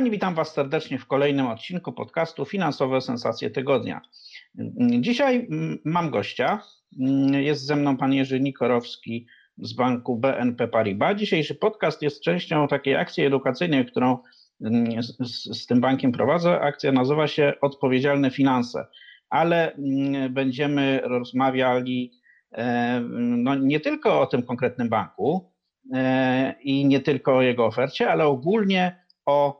[0.00, 4.00] Kochani, witam Was serdecznie w kolejnym odcinku podcastu Finansowe Sensacje Tygodnia.
[5.00, 5.48] Dzisiaj
[5.84, 6.62] mam gościa.
[7.32, 9.26] Jest ze mną pan Jerzy Nikorowski
[9.58, 11.16] z banku BNP Paribas.
[11.16, 14.18] Dzisiejszy podcast jest częścią takiej akcji edukacyjnej, którą
[15.20, 16.60] z, z tym bankiem prowadzę.
[16.60, 18.86] Akcja nazywa się Odpowiedzialne Finanse,
[19.30, 19.76] ale
[20.30, 22.12] będziemy rozmawiali
[22.52, 25.50] e, no, nie tylko o tym konkretnym banku
[25.94, 29.59] e, i nie tylko o jego ofercie, ale ogólnie o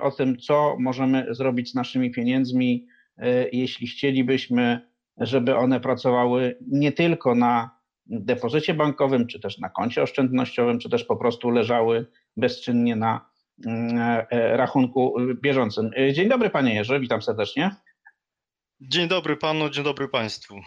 [0.00, 2.86] o tym, co możemy zrobić z naszymi pieniędzmi,
[3.18, 4.80] e, jeśli chcielibyśmy,
[5.18, 7.70] żeby one pracowały nie tylko na
[8.06, 13.26] depozycie bankowym, czy też na koncie oszczędnościowym, czy też po prostu leżały bezczynnie na
[13.66, 15.90] mm, e, rachunku bieżącym.
[15.98, 17.70] E, dzień dobry panie Jerzy, witam serdecznie.
[18.88, 20.60] Dzień dobry panu, dzień dobry państwu.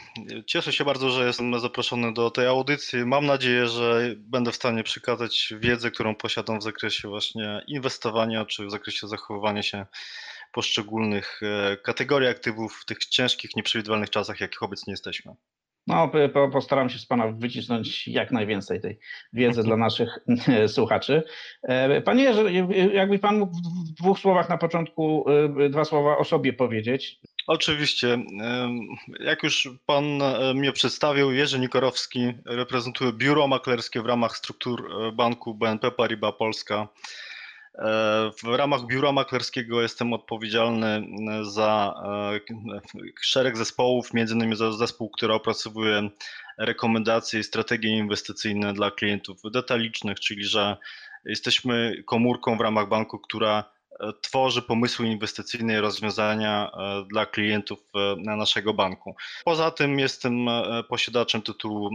[0.46, 3.06] Cieszę się bardzo, że jestem zaproszony do tej audycji.
[3.06, 8.66] Mam nadzieję, że będę w stanie przekazać wiedzę, którą posiadam w zakresie właśnie inwestowania czy
[8.66, 9.86] w zakresie zachowywania się
[10.52, 15.36] poszczególnych e, kategorii aktywów w tych ciężkich, nieprzewidywalnych czasach, jakich obecnie jesteśmy.
[15.88, 16.12] No,
[16.52, 19.00] postaram się z Pana wycisnąć jak najwięcej tej
[19.34, 20.20] wiedzy dla naszych
[20.68, 21.24] słuchaczy.
[21.64, 22.52] E, panie Jerzy,
[22.94, 25.26] jakby Pan mógł w dwóch słowach na początku
[25.60, 27.20] e, dwa słowa o sobie powiedzieć.
[27.48, 28.18] Oczywiście.
[29.20, 35.12] Jak już Pan e, mnie przedstawił, Jerzy Nikorowski reprezentuje biuro maklerskie w ramach struktur e,
[35.12, 36.88] banku BNP Paribas Polska.
[37.76, 41.08] E, w ramach biura maklerskiego jestem odpowiedzialny
[41.42, 41.94] za
[43.22, 46.10] szereg zespołów, między innymi za zespół, który opracowuje
[46.58, 50.78] rekomendacje i strategie inwestycyjne dla klientów detalicznych, czyli że
[51.26, 53.75] jesteśmy komórką w ramach banku, która
[54.22, 59.16] tworzy pomysły inwestycyjne i rozwiązania e, dla klientów e, naszego banku.
[59.46, 60.48] Poza tym jestem
[60.90, 61.90] posiadaczem tytułu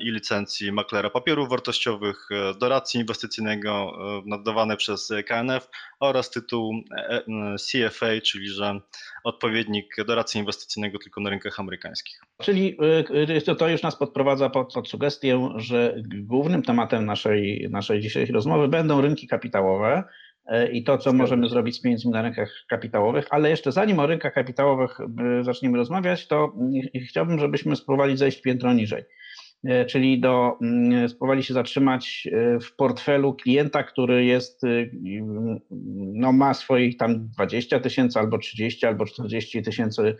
[0.00, 2.28] i licencji maklera papierów wartościowych,
[2.58, 3.92] doradcy inwestycyjnego
[4.26, 5.68] nadawany przez KNF
[6.00, 6.72] oraz tytuł
[7.70, 8.80] CFA, czyli że
[9.24, 12.20] odpowiednik doradcy inwestycyjnego tylko na rynkach amerykańskich.
[12.42, 12.76] Czyli
[13.58, 19.00] to już nas podprowadza pod, pod sugestię, że głównym tematem naszej, naszej dzisiejszej rozmowy będą
[19.00, 20.04] rynki kapitałowe.
[20.48, 23.26] E, i to, co możemy zrobić z pieniędzmi na rynkach kapitałowych.
[23.30, 26.52] Ale jeszcze zanim o rynkach kapitałowych e, zaczniemy rozmawiać, to
[27.08, 29.02] chciałbym, żebyśmy spróbowali zejść piętro niżej.
[29.64, 32.28] E, czyli do, mm, spróbowali się zatrzymać
[32.62, 34.62] w portfelu klienta, który jest,
[36.14, 40.16] no ma swoich tam 20 tysięcy, albo 30, albo 40 tysięcy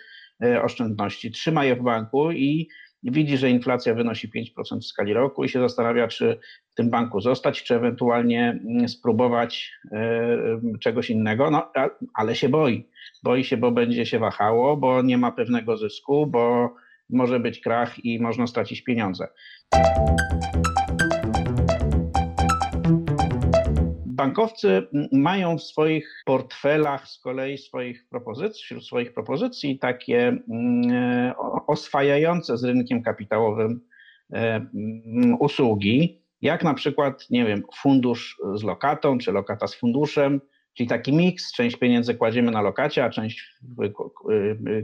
[0.63, 2.69] oszczędności, trzyma je w banku i
[3.03, 6.39] widzi, że inflacja wynosi 5% w skali roku i się zastanawia, czy
[6.71, 11.73] w tym banku zostać, czy ewentualnie mm, spróbować e, czegoś innego, no,
[12.15, 12.89] ale się boi.
[13.23, 16.75] Boi się, bo będzie się wahało, bo nie ma pewnego zysku, bo
[17.11, 19.29] może być krach i można stracić pieniądze.
[24.19, 31.33] Bankowcy mają w swoich portfelach z kolei swoich propozycji, wśród swoich propozycji takie mm,
[31.67, 33.81] oswajające z rynkiem kapitałowym
[34.33, 40.41] e, mm, usługi, jak na przykład, nie wiem, fundusz z lokatą, czy lokata z funduszem,
[40.75, 43.55] czyli taki miks, część pieniędzy kładziemy na lokacie, a część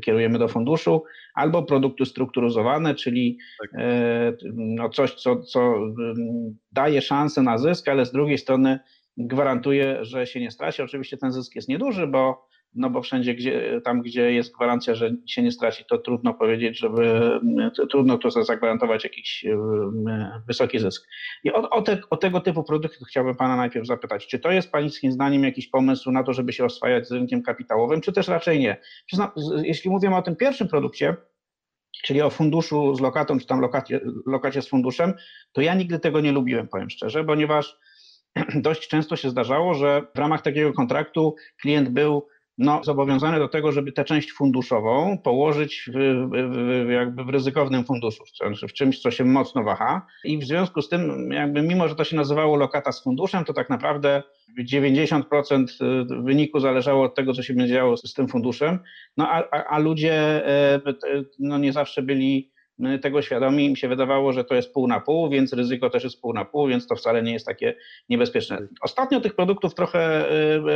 [0.05, 1.03] kierujemy do funduszu,
[1.35, 3.71] albo produkty strukturyzowane, czyli tak.
[3.75, 8.79] e, no coś, co, co mm, daje szansę na zysk, ale z drugiej strony
[9.17, 10.83] gwarantuje, że się nie straci.
[10.83, 15.11] Oczywiście ten zysk jest nieduży, bo, no bo wszędzie, gdzie, tam gdzie jest gwarancja, że
[15.27, 17.31] się nie straci, to trudno powiedzieć, żeby,
[17.91, 19.45] trudno to zagwarantować jakiś
[20.47, 21.07] wysoki zysk.
[21.45, 24.73] I o, o, te, o tego typu produkty chciałbym Pana najpierw zapytać, czy to jest
[24.73, 28.59] Pańskim zdaniem jakiś pomysł na to, żeby się oswajać z rynkiem kapitałowym, czy też raczej
[28.61, 28.77] nie?
[29.63, 31.17] Jeśli mówimy o tym pierwszym produkcie,
[32.03, 35.15] czyli o funduszu z lokatą, czy tam lokacie, lokacie z funduszem,
[35.53, 37.79] to ja nigdy tego nie lubiłem, powiem szczerze, ponieważ
[38.55, 42.27] dość często się zdarzało, że w ramach takiego kontraktu klient był
[42.59, 46.29] no, zobowiązany do tego, żeby tę część funduszową położyć w,
[46.87, 48.25] w, jakby w ryzykownym funduszu,
[48.69, 50.07] w czymś, co się mocno waha.
[50.25, 53.53] I w związku z tym, jakby mimo, że to się nazywało lokata z funduszem, to
[53.53, 54.23] tak naprawdę
[54.71, 55.67] 90%
[56.25, 58.79] wyniku zależało od tego, co się będzie działo z tym funduszem,
[59.17, 60.15] no a, a, a ludzie
[60.47, 60.81] e,
[61.39, 62.54] no, nie zawsze byli
[63.03, 66.21] tego świadomi, im się wydawało, że to jest pół na pół, więc ryzyko też jest
[66.21, 67.75] pół na pół, więc to wcale nie jest takie
[68.09, 68.69] niebezpieczne.
[68.83, 70.29] Ostatnio tych produktów trochę,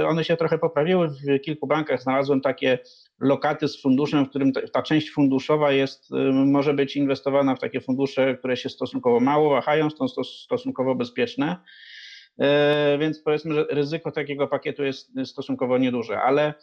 [0.08, 1.08] one się trochę poprawiły.
[1.08, 2.78] W kilku bankach znalazłem takie
[3.20, 8.36] lokaty z funduszem, w którym ta część funduszowa jest, może być inwestowana w takie fundusze,
[8.36, 11.56] które się stosunkowo mało wahają, są stosunkowo bezpieczne.
[12.98, 16.54] Więc powiedzmy, że ryzyko takiego pakietu jest stosunkowo nieduże, ale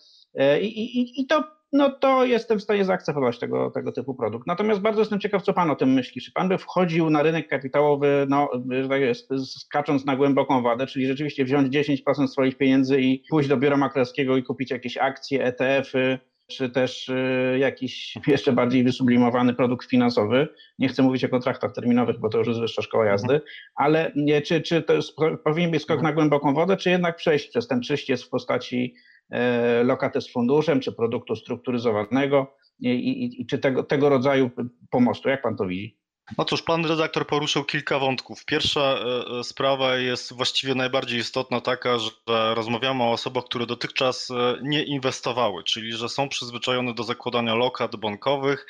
[0.61, 1.43] i, i, i to,
[1.73, 4.47] no to jestem w stanie zaakceptować tego, tego typu produkt.
[4.47, 6.21] Natomiast bardzo jestem ciekaw, co Pan o tym myśli.
[6.21, 8.49] Czy Pan by wchodził na rynek kapitałowy, no,
[8.89, 13.57] tak jest, skacząc na głęboką wadę, czyli rzeczywiście wziąć 10% swoich pieniędzy i pójść do
[13.57, 19.89] biura maklerskiego i kupić jakieś akcje, ETF-y, czy też y, jakiś jeszcze bardziej wysublimowany produkt
[19.89, 20.47] finansowy.
[20.79, 23.51] Nie chcę mówić o kontraktach terminowych, bo to już jest wyższa szkoła jazdy, mhm.
[23.75, 27.49] ale nie, czy, czy to jest, powinien być skok na głęboką wodę, czy jednak przejść
[27.49, 28.95] przez ten czyściec w postaci
[29.29, 34.51] e, lokaty z funduszem, czy produktu strukturyzowanego i, i, i czy tego, tego rodzaju
[34.89, 35.29] pomostu.
[35.29, 35.97] Jak pan to widzi?
[36.37, 38.45] No cóż, pan redaktor poruszył kilka wątków.
[38.45, 42.09] Pierwsza e, e, sprawa jest właściwie najbardziej istotna taka, że
[42.53, 44.29] rozmawiamy o osobach, które dotychczas
[44.61, 48.65] nie inwestowały, czyli że są przyzwyczajone do zakładania lokat bankowych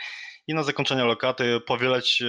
[0.47, 2.23] i na zakończenie lokaty powielać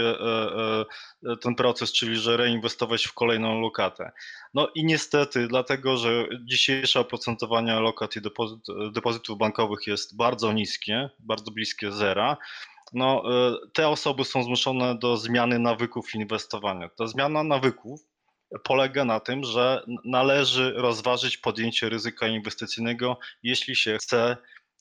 [1.40, 4.12] ten proces, czyli że reinwestować w kolejną lokatę.
[4.54, 8.60] No i niestety, dlatego że dzisiejsze oprocentowanie lokat i depozyt,
[8.92, 12.36] depozytów bankowych jest bardzo niskie, bardzo bliskie zera,
[12.92, 16.88] no, e, te osoby są zmuszone do zmiany nawyków inwestowania.
[16.88, 18.00] Ta zmiana nawyków
[18.64, 24.36] polega na tym, że należy rozważyć podjęcie ryzyka inwestycyjnego, jeśli się chce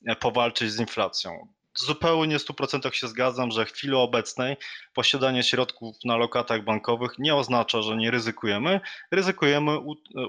[0.08, 1.48] e, powalczyć z inflacją.
[1.76, 4.56] Zupełnie w 100% się zgadzam, że w chwili obecnej
[4.94, 8.82] posiadanie środków na lokatach bankowych nie oznacza, że nie ryzykujemy.
[9.12, 9.80] Ryzykujemy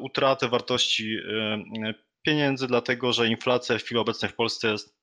[0.01, 1.17] utratę wartości
[1.85, 4.97] e, pieniędzy, dlatego że inflacja w chwili obecnej w Polsce jest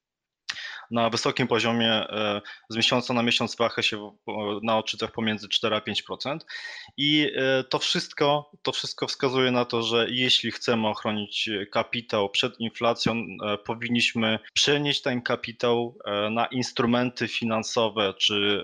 [0.92, 4.12] na wysokim poziomie e, z miesiąca na miesiąc waha się
[4.64, 6.40] na odczytach pomiędzy 4 a 5%.
[6.98, 12.60] I e, to wszystko, to wszystko wskazuje na to, że jeśli chcemy ochronić kapitał przed
[12.60, 15.98] inflacją, e, powinniśmy przenieść ten kapitał
[16.32, 18.64] na instrumenty finansowe czy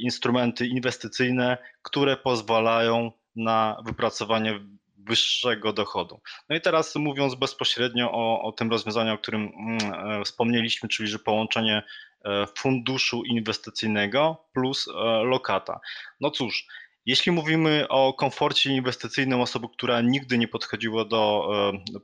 [0.00, 4.60] instrumenty inwestycyjne, które pozwalają na wypracowanie
[5.08, 6.20] wyższego dochodu.
[6.48, 11.08] No i teraz mówiąc bezpośrednio o, o tym rozwiązaniu, o którym mm, e, wspomnieliśmy, czyli
[11.08, 11.82] że połączenie
[12.24, 14.92] e, funduszu inwestycyjnego plus e,
[15.24, 15.80] lokata.
[16.20, 16.66] No cóż,
[17.08, 21.48] jeśli mówimy o komforcie inwestycyjnym osoby, która nigdy nie podchodziła do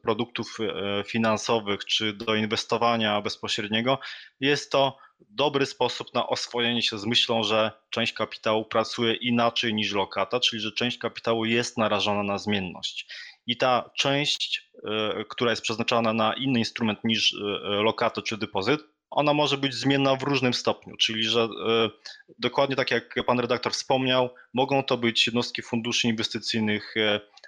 [0.02, 0.58] produktów
[1.06, 3.98] finansowych czy do inwestowania bezpośredniego,
[4.40, 4.98] jest to
[5.30, 10.62] dobry sposób na oswojenie się z myślą, że część kapitału pracuje inaczej niż lokata, czyli
[10.62, 13.06] że część kapitału jest narażona na zmienność.
[13.46, 18.93] I ta część, e, która jest przeznaczona na inny instrument niż e, lokata czy depozyt,
[19.10, 21.90] ona może być zmienna w różnym stopniu, czyli że e,
[22.38, 26.94] dokładnie tak jak pan redaktor wspomniał, mogą to być jednostki funduszy inwestycyjnych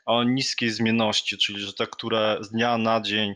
[0.07, 3.35] o niskiej zmienności, czyli że te, które z dnia na dzień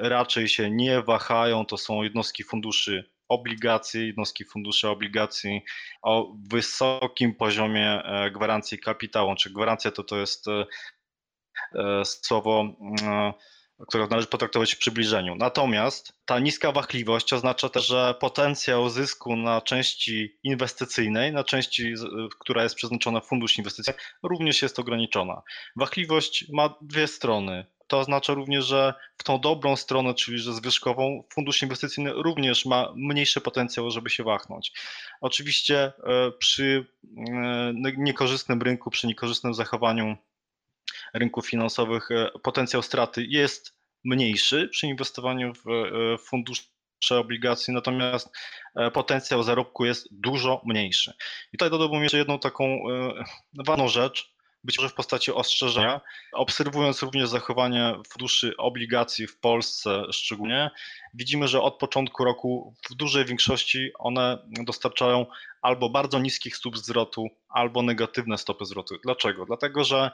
[0.00, 5.62] raczej się nie wahają, to są jednostki funduszy obligacji, jednostki funduszy obligacji
[6.02, 10.66] o wysokim poziomie e, gwarancji kapitału, czy gwarancja to, to jest e,
[11.74, 12.64] e, słowo,
[13.86, 15.34] które należy potraktować w przybliżeniu.
[15.34, 21.94] Natomiast ta niska wahliwość oznacza też, że potencjał zysku na części inwestycyjnej, na części,
[22.40, 25.42] która jest przeznaczona w fundusz inwestycyjny, również jest ograniczona.
[25.76, 31.24] Wahliwość ma dwie strony to oznacza również, że w tą dobrą stronę, czyli że zwyżkową,
[31.32, 34.72] fundusz inwestycyjny również ma mniejszy potencjał, żeby się wachnąć.
[35.20, 35.92] Oczywiście e,
[36.38, 36.86] przy
[37.16, 40.16] e, niekorzystnym rynku, przy niekorzystnym zachowaniu
[41.14, 45.64] rynków finansowych e, potencjał straty jest mniejszy przy inwestowaniu w
[46.28, 46.62] fundusze
[47.10, 48.36] obligacji, natomiast
[48.92, 51.12] potencjał zarobku jest dużo mniejszy.
[51.52, 52.78] I tutaj dodałbym jeszcze jedną taką
[53.66, 56.00] ważną rzecz, być może w postaci ostrzeżenia.
[56.32, 60.70] Obserwując również zachowanie funduszy obligacji w Polsce szczególnie,
[61.14, 65.26] widzimy, że od początku roku w dużej większości one dostarczają
[65.62, 68.94] albo bardzo niskich stóp zwrotu, albo negatywne stopy zwrotu.
[69.04, 69.46] Dlaczego?
[69.46, 70.10] Dlatego, że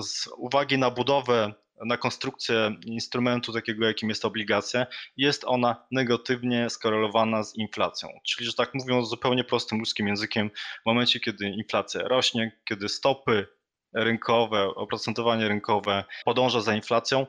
[0.00, 1.54] z uwagi na budowę
[1.84, 8.08] na konstrukcję instrumentu takiego, jakim jest obligacja, jest ona negatywnie skorelowana z inflacją.
[8.26, 10.50] Czyli, że tak mówiąc zupełnie prostym ludzkim językiem,
[10.82, 13.46] w momencie, kiedy inflacja rośnie, kiedy stopy
[13.94, 17.26] rynkowe, oprocentowanie rynkowe podąża za inflacją,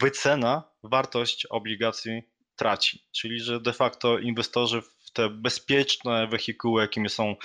[0.00, 2.22] wycena, wartość obligacji
[2.56, 3.04] traci.
[3.12, 7.36] Czyli, że de facto inwestorzy w te bezpieczne wehikuły, jakimi są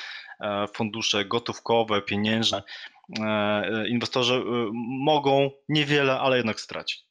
[0.42, 2.64] e, fundusze gotówkowe, pieniężne,
[3.90, 4.44] inwestorzy e,
[5.06, 7.08] mogą niewiele, ale jednak stracić.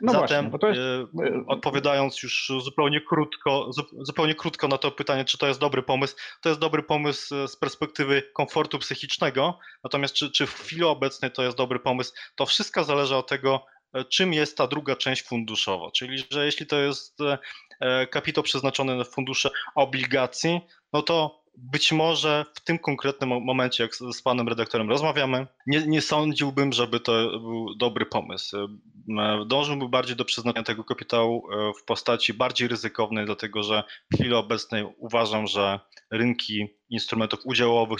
[0.00, 0.80] No Zatem właśnie, jest...
[0.80, 6.16] E, odpowiadając już zupełnie krótko, zupełnie krótko na to pytanie, czy to jest dobry pomysł,
[6.42, 11.30] to jest dobry pomysł e, z perspektywy komfortu psychicznego, natomiast czy, czy w chwili obecnej
[11.30, 15.22] to jest dobry pomysł, to wszystko zależy od tego, e, czym jest ta druga część
[15.22, 17.18] funduszowa, czyli że jeśli to jest
[18.10, 20.60] kapitał przeznaczony na fundusze obligacji,
[20.92, 26.00] no to być może w tym konkretnym momencie, jak z panem redaktorem rozmawiamy, nie, nie
[26.00, 28.56] sądziłbym, żeby to był dobry pomysł.
[28.56, 28.68] E,
[29.46, 34.34] dążyłbym bardziej do przyznania tego kapitału e, w postaci bardziej ryzykownej, dlatego że w chwili
[34.34, 35.80] obecnej uważam, że
[36.10, 37.98] rynki instrumentów udziałowych,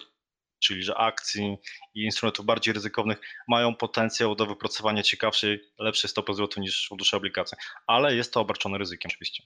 [0.62, 1.56] czyli że akcji
[1.94, 7.58] i instrumentów bardziej ryzykownych mają potencjał do wypracowania ciekawszej, lepszej stopy zwrotu niż fundusze obligacji,
[7.86, 9.42] ale jest to obarczone ryzykiem oczywiście.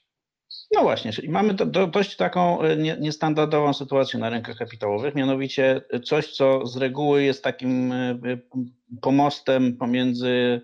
[0.75, 5.15] No właśnie, czyli mamy do, do, dość taką e, nie, niestandardową sytuację na rynkach kapitałowych,
[5.15, 8.39] mianowicie coś, co z reguły jest takim e, e,
[9.01, 10.61] pomostem pomiędzy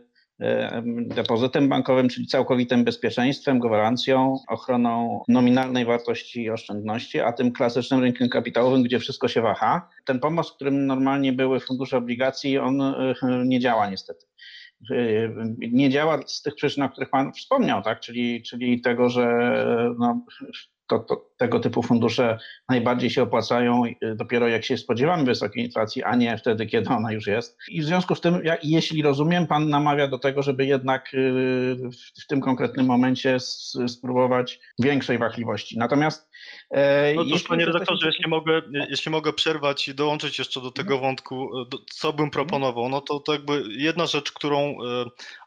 [1.06, 8.82] depozytem bankowym, czyli całkowitym bezpieczeństwem, gwarancją, ochroną nominalnej wartości oszczędności, a tym klasycznym rynkiem kapitałowym,
[8.82, 9.88] gdzie wszystko się waha.
[10.04, 12.94] Ten pomost, którym normalnie były fundusze obligacji, on
[13.44, 14.26] nie działa niestety
[15.58, 18.00] nie działa z tych przyczyn, o których Pan wspomniał, tak?
[18.00, 19.26] czyli, czyli tego, że
[19.98, 20.24] no,
[20.86, 23.82] to, to, tego typu fundusze najbardziej się opłacają
[24.16, 27.58] dopiero jak się spodziewamy wysokiej inflacji, a nie wtedy, kiedy ona już jest.
[27.68, 31.76] I w związku z tym, jeśli rozumiem, Pan namawia do tego, żeby jednak y,
[32.22, 33.36] w tym konkretnym momencie
[33.86, 35.78] spróbować większej wahliwości.
[35.78, 36.31] Natomiast E,
[37.16, 41.00] no to panie redaktorze, jeśli mogę, jeśli mogę przerwać i dołączyć jeszcze do tego mhm.
[41.00, 44.74] wątku, e, co bym proponował, no to, to jakby jedna rzecz, którą e,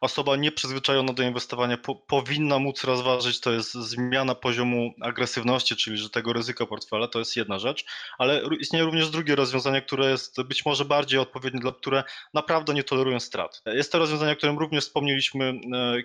[0.02, 6.10] osoba nieprzyzwyczajona do inwestowania po, powinna móc rozważyć, to jest zmiana poziomu agresywności, czyli że
[6.10, 7.86] tego ryzyka portfela, to jest jedna rzecz,
[8.18, 12.84] ale istnieje również drugie rozwiązanie, które jest być może bardziej odpowiednie dla, które naprawdę nie
[12.84, 13.62] tolerują strat.
[13.66, 15.60] Jest to rozwiązanie, o którym również wspomnieliśmy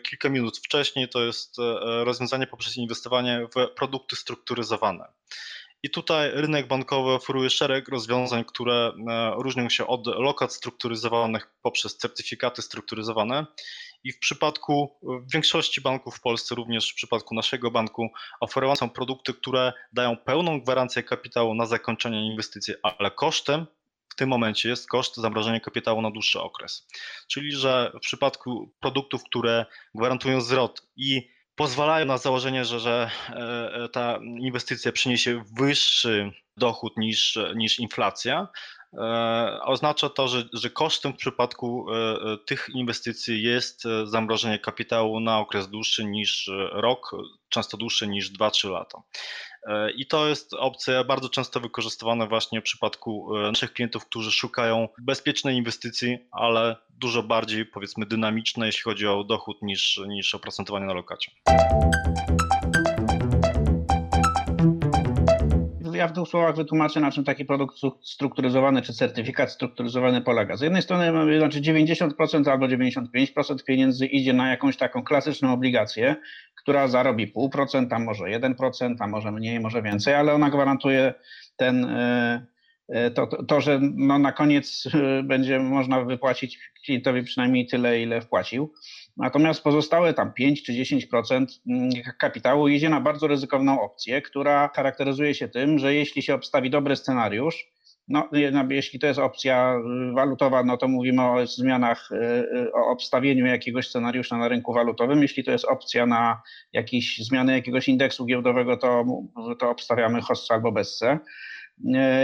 [0.09, 1.57] kilka minut wcześniej, to jest
[2.05, 4.17] rozwiązanie poprzez inwestowanie w produkty
[5.83, 11.97] I tutaj rynek bankowy oferuje szereg rozwiązań, które e, różnią się od lokat strukturyzowanych poprzez
[11.97, 13.47] certyfikaty strukturyzowane.
[14.05, 18.11] I w przypadku w większości banków w Polsce, również w przypadku naszego banku,
[18.41, 23.67] oferowane są produkty, które dają pełną gwarancję kapitału na zakończenie inwestycji, ale kosztem
[24.09, 26.89] w tym momencie jest koszt zamrożenia kapitału na dłuższy okres.
[27.29, 33.35] Czyli, że w przypadku produktów, które gwarantują zwrot i pozwalają na założenie, że, że e,
[33.85, 38.49] e, ta inwestycja przyniesie wyższy dochód niż, niż inflacja,
[38.93, 41.87] e, oznacza to, że, że kosztem w przypadku
[42.47, 47.11] tych inwestycji jest zamrożenie kapitału na okres dłuższy niż rok,
[47.49, 49.03] często dłuższy niż 2-3 lata.
[49.67, 54.33] E, I to jest opcja bardzo często wykorzystywana właśnie w przypadku e, naszych klientów, którzy
[54.33, 60.87] szukają bezpiecznej inwestycji, ale dużo bardziej powiedzmy dynamicznej, jeśli chodzi o dochód niż, niż oprocentowanie
[60.87, 61.31] na lokacie.
[66.01, 70.57] Ja w dwóch słowach wytłumaczę, na czym taki produkt strukturyzowany czy certyfikat strukturyzowany polega.
[70.57, 76.17] Z jednej strony mamy znaczy 90% albo 95% pieniędzy idzie na jakąś taką klasyczną obligację,
[76.55, 81.15] która zarobi 0,5%, a może 1%, a może mniej, może więcej, ale ona gwarantuje
[81.57, 82.47] ten, e,
[82.89, 88.01] e, to, to, to że no na koniec e, będzie można wypłacić klientowi przynajmniej tyle,
[88.01, 88.73] ile wpłacił.
[89.21, 95.35] Natomiast pozostałe tam 5 czy 10% mm, kapitału idzie na bardzo ryzykowną opcję, która charakteryzuje
[95.35, 97.67] się tym, że jeśli się obstawi dobry scenariusz,
[98.09, 98.29] no,
[98.71, 99.77] jeśli to jest opcja
[100.11, 104.73] y, walutowa, no to mówimy o zmianach, y, y, o obstawieniu jakiegoś scenariusza na rynku
[104.73, 105.23] walutowym.
[105.23, 109.05] Jeśli to jest opcja na jakieś zmiany jakiegoś indeksu giełdowego, to,
[109.59, 111.19] to obstawiamy hossę albo bessę.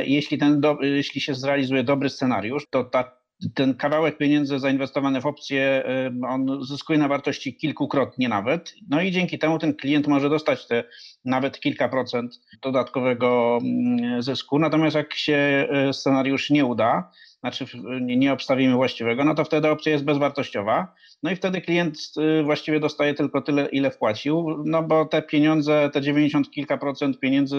[0.05, 3.17] Jeśli, ten do, jeśli się zrealizuje dobry scenariusz, to ta
[3.55, 5.85] ten kawałek pieniędzy zainwestowany w opcje,
[6.29, 8.75] on zyskuje na wartości kilkukrotnie nawet.
[8.89, 10.85] No i dzięki temu ten klient może dostać te
[11.25, 14.59] nawet kilka procent dodatkowego mm, zysku.
[14.59, 17.65] Natomiast jak się e, scenariusz nie uda, znaczy
[18.01, 20.95] nie obstawimy właściwego, no to wtedy opcja jest bezwartościowa.
[21.23, 21.99] No i wtedy klient
[22.41, 27.21] y, właściwie dostaje tylko tyle, ile wpłacił, no bo te pieniądze, te 90 kilka procent
[27.21, 27.57] pieniędzy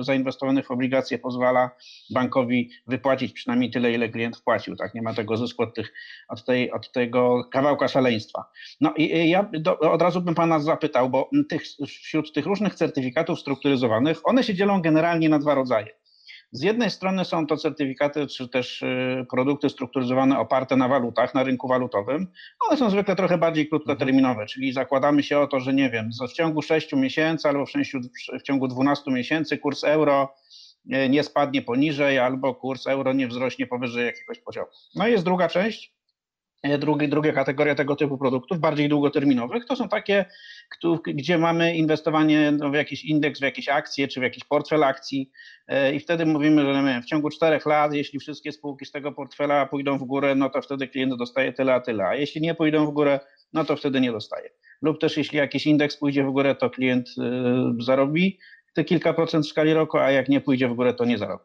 [0.00, 1.70] y, zainwestowanych w obligacje pozwala
[2.10, 4.76] bankowi wypłacić przynajmniej tyle, ile klient wpłacił.
[4.76, 5.92] Tak, nie ma tego zysku od, tych,
[6.28, 8.44] od, tej, od tego kawałka szaleństwa.
[8.80, 13.40] No i ja do, od razu bym pana zapytał, bo tych, wśród tych różnych certyfikatów
[13.40, 16.05] strukturyzowanych, one się dzielą generalnie na dwa rodzaje.
[16.52, 21.42] Z jednej strony są to certyfikaty czy też y, produkty strukturyzowane oparte na walutach, na
[21.42, 22.26] rynku walutowym.
[22.68, 26.32] One są zwykle trochę bardziej krótkoterminowe, czyli zakładamy się o to, że nie wiem, w
[26.32, 27.70] ciągu 6 miesięcy albo w,
[28.40, 30.34] w ciągu 12 miesięcy kurs euro
[30.94, 34.68] y, nie spadnie poniżej albo kurs euro nie wzrośnie powyżej jakiegoś poziomu.
[34.94, 35.95] No i jest druga część,
[36.78, 40.24] Drugi, druga kategoria tego typu produktów, bardziej długoterminowych, to są takie,
[41.06, 45.30] gdzie mamy inwestowanie w jakiś indeks, w jakieś akcje czy w jakiś portfel akcji
[45.94, 49.98] i wtedy mówimy, że w ciągu czterech lat, jeśli wszystkie spółki z tego portfela pójdą
[49.98, 52.90] w górę, no to wtedy klient dostaje tyle, a tyle, a jeśli nie pójdą w
[52.90, 53.20] górę,
[53.52, 54.50] no to wtedy nie dostaje.
[54.82, 57.08] Lub też jeśli jakiś indeks pójdzie w górę, to klient
[57.80, 58.38] zarobi
[58.74, 61.44] te kilka procent w skali roku, a jak nie pójdzie w górę, to nie zarobi.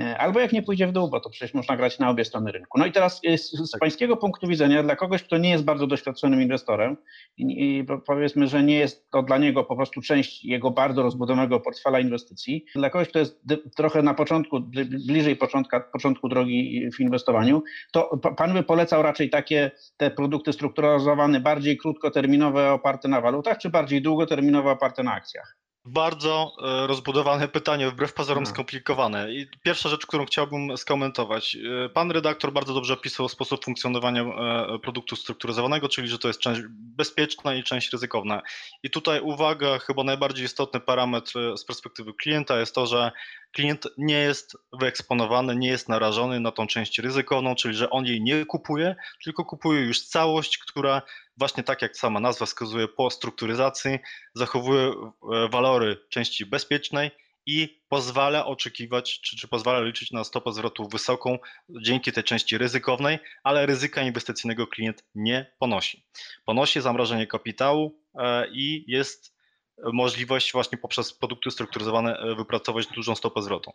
[0.00, 2.52] E, albo jak nie pójdzie w dół, bo to przecież można grać na obie strony
[2.52, 2.78] rynku.
[2.78, 3.80] No i teraz e, z, tak.
[3.80, 6.96] pańskiego punktu widzenia, dla kogoś, kto nie jest bardzo doświadczonym inwestorem
[7.38, 12.00] i, powiedzmy, że nie jest to dla niego po prostu część jego bardzo rozbudzonego portfela
[12.00, 13.42] inwestycji, dla kogoś, kto jest
[13.76, 14.60] trochę na początku,
[15.06, 21.40] bliżej początka, początku drogi w inwestowaniu, to pan by polecał raczej takie te produkty strukturyzowane,
[21.40, 25.61] bardziej krótkoterminowe, oparte na walutach, czy bardziej długoterminowe, oparte na akcjach?
[25.84, 28.54] Bardzo e, rozbudowane pytanie, wbrew pozorom hmm.
[28.54, 29.32] skomplikowane.
[29.32, 31.56] I pierwsza rzecz, którą chciałbym skomentować.
[31.84, 36.40] E, pan redaktor bardzo dobrze opisał sposób funkcjonowania e, produktu strukturyzowanego, czyli że to jest
[36.40, 38.42] część bezpieczna i część ryzykowna.
[38.82, 43.12] I tutaj uwaga, chyba najbardziej istotny parametr z perspektywy klienta jest to, że
[43.52, 48.22] klient nie jest wyeksponowany, nie jest narażony na tą część ryzykowną, czyli że on jej
[48.22, 51.02] nie kupuje, tylko kupuje już całość, która
[51.36, 53.98] właśnie tak jak sama nazwa wskazuje, po strukturyzacji
[54.34, 57.10] zachowuje e, walory części bezpiecznej
[57.46, 63.18] i pozwala oczekiwać, czy, czy pozwala liczyć na stopę zwrotu wysoką dzięki tej części ryzykownej,
[63.42, 66.04] ale ryzyka inwestycyjnego klient nie ponosi.
[66.44, 69.31] Ponosi zamrożenie kapitału e, i jest
[69.92, 73.72] możliwość właśnie poprzez produkty strukturyzowane e, wypracować dużą stopę zwrotu.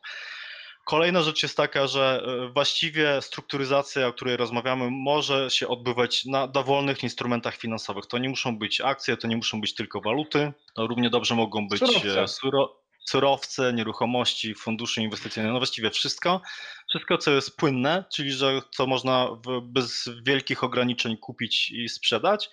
[0.85, 6.47] Kolejna rzecz jest taka, że e, właściwie strukturyzacja, o której rozmawiamy, może się odbywać na
[6.47, 8.05] dowolnych instrumentach finansowych.
[8.05, 11.67] To nie muszą być akcje, to nie muszą być tylko waluty, to równie dobrze mogą
[11.67, 16.41] być surowce, suro, surowce nieruchomości, fundusze inwestycyjne, no właściwie wszystko.
[16.89, 19.27] Wszystko, co jest płynne, czyli że co można
[19.61, 22.49] bez wielkich ograniczeń kupić i sprzedać.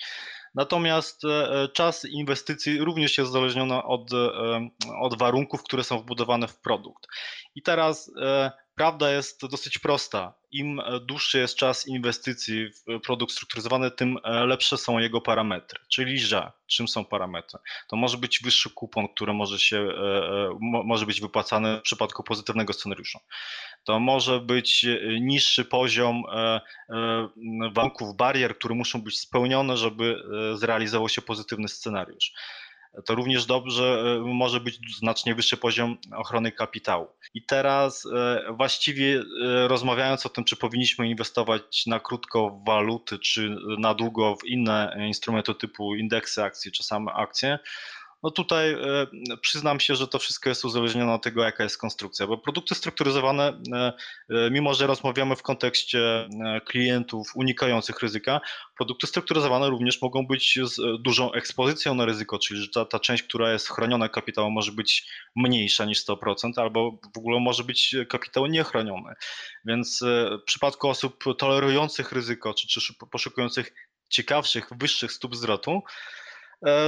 [0.55, 4.69] Natomiast e, e, czas inwestycji również jest uzależniony od, e,
[5.01, 7.07] od warunków, które są wbudowane w produkt.
[7.55, 8.13] I teraz
[8.75, 10.35] prawda jest dosyć prosta.
[10.53, 15.81] Im dłuższy jest czas inwestycji w produkt strukturyzowany, tym lepsze są jego parametry.
[15.89, 17.59] Czyli, że czym są parametry?
[17.89, 19.89] To może być wyższy kupon, który może, się,
[20.61, 23.21] może być wypłacany w przypadku pozytywnego scenariusza.
[23.85, 24.87] To może być
[25.21, 26.23] niższy poziom
[27.73, 30.23] warunków, barier, które muszą być spełnione, żeby
[30.55, 32.33] zrealizował się pozytywny scenariusz
[33.03, 37.07] to również dobrze e, może być znacznie wyższy poziom ochrony kapitału.
[37.35, 43.19] I teraz e, właściwie e, rozmawiając o tym, czy powinniśmy inwestować na krótko w waluty,
[43.19, 47.59] czy na długo w inne instrumenty typu indeksy akcji, czy same akcje,
[48.25, 49.07] no tutaj e,
[49.41, 53.61] przyznam się, że to wszystko jest uzależnione od tego, jaka jest konstrukcja, bo produkty strukturyzowane,
[53.73, 53.93] e,
[54.31, 56.29] e, mimo że rozmawiamy w kontekście
[56.65, 58.41] klientów unikających ryzyka,
[58.77, 63.23] produkty strukturyzowane również mogą być z dużą ekspozycją na ryzyko, czyli że ta, ta część,
[63.23, 65.07] która jest chroniona kapitałem może być
[65.37, 69.15] mniejsza niż 100%, albo w ogóle może być kapitał niechroniony.
[69.65, 70.01] Więc
[70.41, 73.73] w przypadku osób tolerujących ryzyko, czy, czy poszukujących
[74.09, 75.83] ciekawszych, wyższych stóp zwrotu,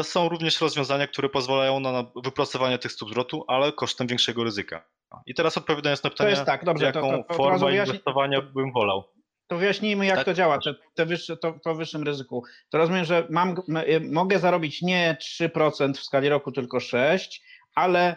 [0.03, 4.85] są również rozwiązania, które pozwalają na wypracowanie tych stóp zwrotu, ale kosztem większego ryzyka.
[5.27, 9.05] I teraz odpowiadając na pytanie, tak, dobrze, jaką to, to, to, formę inwestowania bym wolał.
[9.47, 10.25] To wyjaśnijmy, jak tak?
[10.25, 12.45] to działa, te, te wyższe, to, to wyższym ryzyku.
[12.71, 13.55] To rozumiem, że mam,
[14.11, 17.29] mogę zarobić nie 3% w skali roku, tylko 6%,
[17.75, 18.17] ale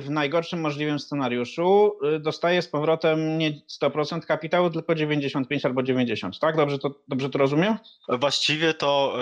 [0.00, 6.38] w najgorszym możliwym scenariuszu y, dostaje z powrotem nie 100% kapitału, tylko 95 albo 90,
[6.38, 6.56] tak?
[6.56, 7.76] Dobrze to, dobrze to rozumiem?
[8.08, 9.18] Właściwie to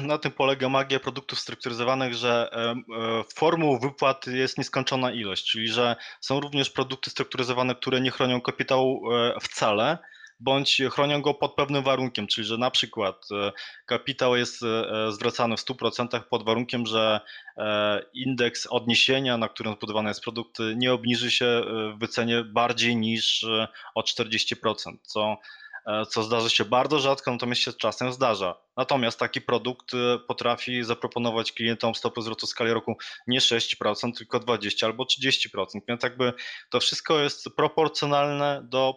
[0.00, 2.50] y, na tym polega magia produktów strukturyzowanych, że
[3.30, 8.40] y, formuł wypłat jest nieskończona ilość, czyli że są również produkty strukturyzowane, które nie chronią
[8.40, 9.02] kapitału
[9.40, 9.98] wcale,
[10.42, 13.52] bądź chronią go pod pewnym warunkiem, czyli że na przykład e,
[13.86, 17.20] kapitał jest e, zwracany w 100% pod warunkiem, że
[17.56, 21.62] e, indeks odniesienia, na którym zbudowany jest produkt, nie obniży się
[21.94, 23.46] w wycenie bardziej niż
[23.94, 25.36] o 40%, co
[25.71, 25.71] E,
[26.08, 28.54] co zdarza się bardzo rzadko, natomiast się czasem zdarza.
[28.76, 34.40] Natomiast taki produkt e, potrafi zaproponować klientom stopy zwrotu w skali roku nie 6%, tylko
[34.40, 35.64] 20 albo 30%.
[35.88, 36.32] Więc jakby
[36.70, 38.94] to wszystko jest proporcjonalne do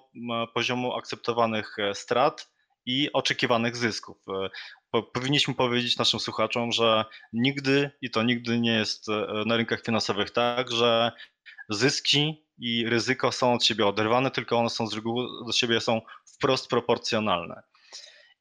[0.53, 2.51] poziomu akceptowanych e, strat
[2.85, 4.17] i oczekiwanych zysków.
[5.13, 9.07] Powinniśmy powiedzieć naszym słuchaczom, że nigdy i to nigdy nie jest
[9.45, 11.11] na rynkach finansowych tak, że
[11.69, 16.01] zyski i ryzyko są od siebie oderwane, tylko one są z reguły do siebie są
[16.35, 17.63] wprost proporcjonalne.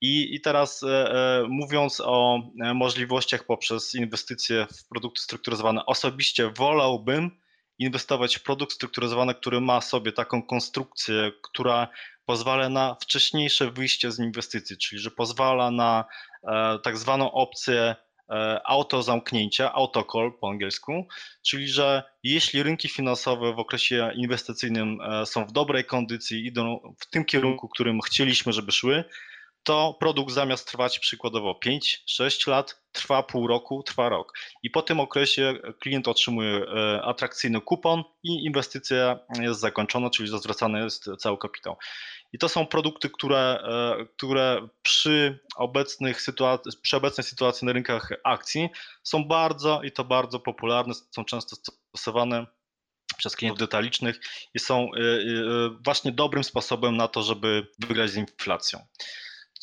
[0.00, 6.50] I, I teraz e, e, mówiąc o e, możliwościach poprzez inwestycje w produkty strukturyzowane, osobiście
[6.50, 7.30] wolałbym
[7.78, 11.88] inwestować w produkt strukturyzowany, który ma sobie taką konstrukcję, która
[12.26, 16.04] pozwala na wcześniejsze wyjście z inwestycji, czyli że pozwala na
[16.48, 17.96] e, tak zwaną opcję
[18.64, 21.06] auto zamknięcia, autocall po angielsku,
[21.42, 27.10] czyli że jeśli rynki finansowe w okresie inwestycyjnym e, są w dobrej kondycji, idą w
[27.10, 29.04] tym kierunku, którym chcieliśmy, żeby szły,
[29.64, 34.32] to produkt zamiast trwać przykładowo 5-6 lat, trwa pół roku, trwa rok.
[34.62, 40.84] I po tym okresie klient otrzymuje e, atrakcyjny kupon i inwestycja jest zakończona, czyli zwracany
[40.84, 41.76] jest cały kapitał.
[42.34, 48.12] I to są produkty, które, e, które przy, obecnych sytuacji, przy obecnej sytuacji na rynkach
[48.24, 48.68] akcji
[49.02, 52.46] są bardzo i to bardzo popularne, są często stosowane
[53.16, 54.20] przez klientów detalicznych
[54.54, 54.98] i są e,
[55.84, 58.86] właśnie dobrym sposobem na to, żeby wygrać z inflacją.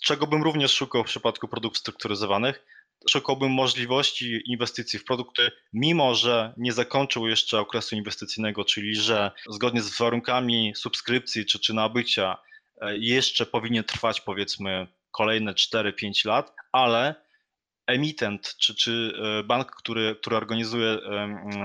[0.04, 2.66] Czego bym również szukał w przypadku produktów strukturyzowanych,
[3.10, 9.82] szukałbym możliwości inwestycji w produkty, mimo że nie zakończył jeszcze okresu inwestycyjnego, czyli że zgodnie
[9.82, 12.51] z warunkami subskrypcji czy, czy nabycia e,
[12.90, 17.16] jeszcze powinien trwać powiedzmy kolejne 4-5 lat, ale
[17.88, 20.98] emitent czy, czy e, bank, który, który organizuje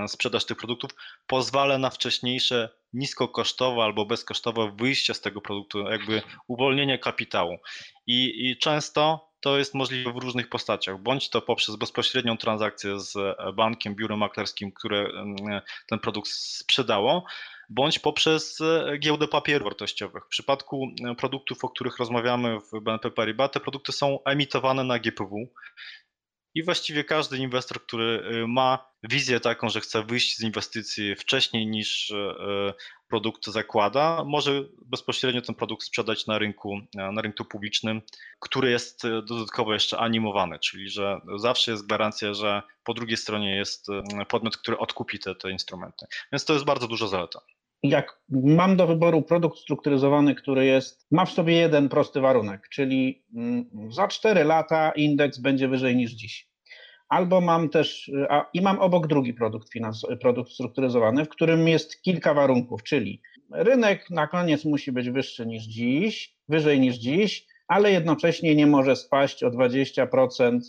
[0.07, 0.91] sprzedaż tych produktów,
[1.27, 7.57] pozwala na wcześniejsze niskokosztowe albo bezkosztowe wyjście z tego produktu, jakby uwolnienie kapitału.
[8.07, 13.17] I, I często to jest możliwe w różnych postaciach, bądź to poprzez bezpośrednią transakcję z
[13.55, 15.09] bankiem, biurem maklerskim, które
[15.87, 17.25] ten produkt sprzedało,
[17.69, 20.23] bądź poprzez e, giełdę papierów wartościowych.
[20.25, 24.99] W przypadku e, produktów, o których rozmawiamy w BNP Paribas, te produkty są emitowane na
[24.99, 25.47] GPW
[26.55, 31.67] i właściwie każdy inwestor, który y, ma wizję taką, że chce wyjść z inwestycji wcześniej
[31.67, 32.13] niż
[33.07, 38.01] produkt zakłada, może bezpośrednio ten produkt sprzedać na rynku, na rynku publicznym,
[38.39, 43.87] który jest dodatkowo jeszcze animowany, czyli że zawsze jest gwarancja, że po drugiej stronie jest
[44.29, 46.05] podmiot, który odkupi te, te instrumenty.
[46.31, 47.41] Więc to jest bardzo duża zaleta
[47.83, 53.23] jak mam do wyboru produkt strukturyzowany, który jest, ma w sobie jeden prosty warunek, czyli
[53.35, 56.49] mm, za 4 lata indeks będzie wyżej niż dziś.
[57.09, 62.01] Albo mam też, a, i mam obok drugi produkt, finans, produkt strukturyzowany, w którym jest
[62.01, 67.91] kilka warunków, czyli rynek na koniec musi być wyższy niż dziś, wyżej niż dziś, ale
[67.91, 70.59] jednocześnie nie może spaść o 20%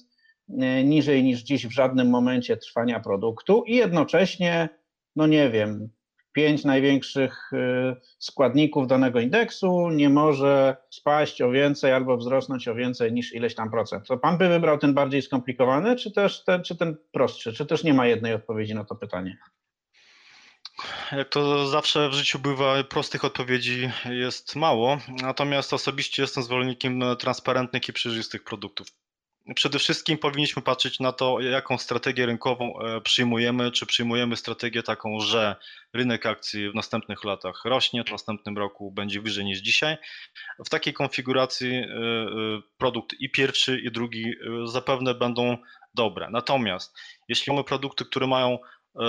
[0.60, 4.68] e, niżej niż dziś w żadnym momencie trwania produktu i jednocześnie,
[5.16, 5.88] no nie wiem,
[6.32, 7.56] pięć największych y,
[8.18, 13.70] składników danego indeksu nie może spaść o więcej albo wzrosnąć o więcej niż ileś tam
[13.70, 14.06] procent.
[14.06, 17.84] To pan by wybrał ten bardziej skomplikowany, czy też ten, czy ten prostszy, czy też
[17.84, 19.38] nie ma jednej odpowiedzi na to pytanie?
[21.12, 27.88] Jak to zawsze w życiu bywa, prostych odpowiedzi jest mało, natomiast osobiście jestem zwolennikiem transparentnych
[27.88, 28.86] i przejrzystych produktów
[29.54, 33.72] przede wszystkim powinniśmy patrzeć na to, jaką strategię rynkową e, przyjmujemy.
[33.72, 35.56] Czy przyjmujemy strategię taką, że
[35.92, 39.96] rynek akcji w następnych latach rośnie, w następnym roku będzie wyżej niż dzisiaj.
[40.66, 41.87] W takiej konfiguracji e, e,
[42.78, 44.32] produkt i pierwszy, i drugi
[44.64, 45.56] zapewne będą
[45.94, 46.28] dobre.
[46.30, 48.58] Natomiast jeśli mamy produkty, które mają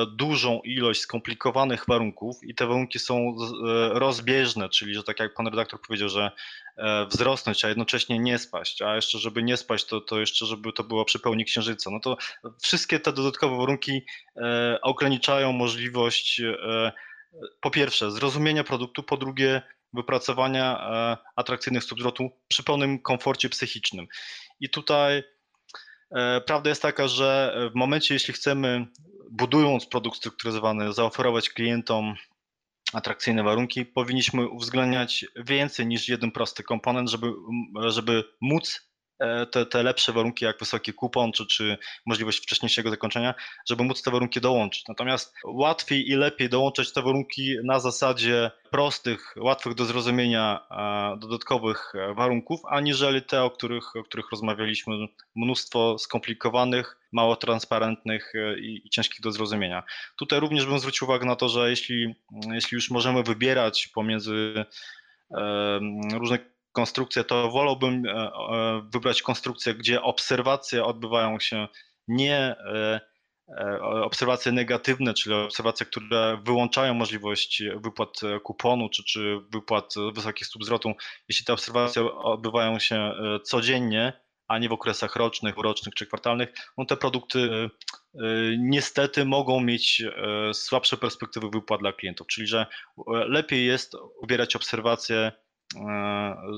[0.07, 5.47] dużą ilość skomplikowanych warunków i te warunki są e, rozbieżne, czyli że tak jak pan
[5.47, 6.31] redaktor powiedział, że
[6.77, 10.73] e, wzrosnąć, a jednocześnie nie spaść, a jeszcze żeby nie spaść, to, to jeszcze żeby
[10.73, 12.17] to było przy pełni księżyca, no to
[12.61, 14.01] wszystkie te dodatkowe warunki
[14.81, 16.41] ograniczają możliwość
[17.61, 19.61] po pierwsze zrozumienia produktu, po drugie
[19.93, 20.79] wypracowania
[21.35, 24.07] atrakcyjnych stóp zwrotu przy pełnym komforcie psychicznym.
[24.59, 25.23] I tutaj
[26.45, 28.87] prawda jest taka, że w momencie, jeśli chcemy
[29.31, 32.15] budując produkt strukturyzowany, zaoferować klientom
[32.93, 37.33] atrakcyjne warunki, powinniśmy uwzględniać więcej niż jeden prosty komponent, żeby,
[37.87, 38.88] żeby móc
[39.51, 43.33] te, te lepsze warunki, jak wysoki kupon, czy, czy możliwość wcześniejszego zakończenia,
[43.69, 44.83] żeby móc te warunki dołączyć.
[44.87, 51.93] Natomiast łatwiej i lepiej dołączyć te warunki na zasadzie prostych, łatwych do zrozumienia e, dodatkowych
[51.95, 54.95] e, warunków, aniżeli te, o których, o których rozmawialiśmy,
[55.35, 59.83] mnóstwo skomplikowanych, mało transparentnych i, i ciężkich do zrozumienia.
[60.17, 62.15] Tutaj również bym zwrócił uwagę na to, że jeśli,
[62.51, 64.65] jeśli już możemy wybierać pomiędzy
[66.13, 66.39] różne
[66.71, 71.67] konstrukcję, to wolałbym e, e, wybrać konstrukcję, gdzie obserwacje odbywają się
[72.07, 72.99] nie e,
[73.81, 80.93] obserwacje negatywne, czyli obserwacje, które wyłączają możliwość wypłat kuponu czy, czy wypłat wysokich stóp zwrotu.
[81.29, 83.11] Jeśli te obserwacje odbywają się
[83.43, 84.13] codziennie,
[84.47, 87.69] a nie w okresach rocznych, rocznych czy kwartalnych, no te produkty
[88.57, 90.03] niestety mogą mieć
[90.53, 92.65] słabsze perspektywy wypłat dla klientów, czyli że
[93.07, 95.31] lepiej jest ubierać obserwacje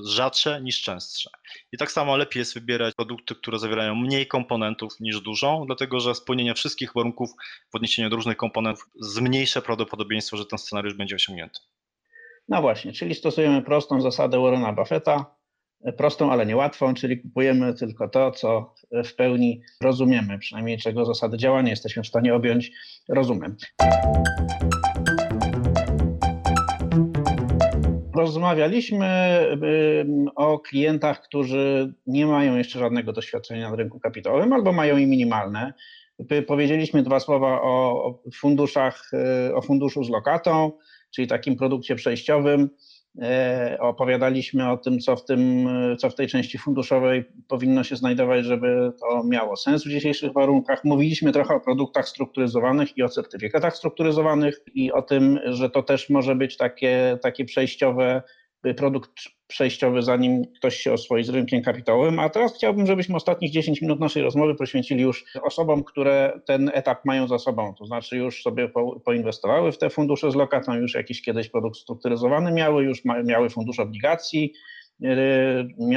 [0.04, 1.30] rzadsze niż częstsze.
[1.72, 6.14] I tak samo lepiej jest wybierać produkty, które zawierają mniej komponentów niż dużo, dlatego że
[6.14, 7.30] spełnienie wszystkich warunków
[7.72, 11.60] w odniesieniu do różnych komponentów zmniejsza prawdopodobieństwo, że ten scenariusz będzie osiągnięty.
[12.48, 15.36] No właśnie, czyli stosujemy prostą zasadę Warrena Buffetta,
[15.96, 21.70] prostą, ale niełatwą, czyli kupujemy tylko to, co w pełni rozumiemy, przynajmniej czego zasady działania
[21.70, 22.70] jesteśmy w stanie objąć
[23.08, 23.56] rozumem.
[28.14, 29.08] Rozmawialiśmy
[30.36, 35.72] o klientach, którzy nie mają jeszcze żadnego doświadczenia na rynku kapitałowym albo mają je minimalne.
[36.46, 39.10] Powiedzieliśmy dwa słowa o funduszach,
[39.54, 40.72] o funduszu z lokatą,
[41.10, 42.70] czyli takim produkcie przejściowym.
[43.20, 48.44] E, opowiadaliśmy o tym, co w, tym, co w tej części funduszowej powinno się znajdować,
[48.44, 50.84] żeby to miało sens w dzisiejszych warunkach.
[50.84, 56.10] Mówiliśmy trochę o produktach strukturyzowanych i o certyfikatach strukturyzowanych i o tym, że to też
[56.10, 58.22] może być takie, takie przejściowe
[58.76, 59.12] produkt
[59.46, 62.18] przejściowy, zanim ktoś się oswoi z rynkiem kapitałowym.
[62.18, 67.04] A teraz chciałbym, żebyśmy ostatnich 10 minut naszej rozmowy poświęcili już osobom, które ten etap
[67.04, 70.94] mają za sobą, to znaczy już sobie po, poinwestowały w te fundusze z lokatą, już
[70.94, 74.52] jakiś kiedyś produkt strukturyzowany miały, już ma, miały fundusz obligacji,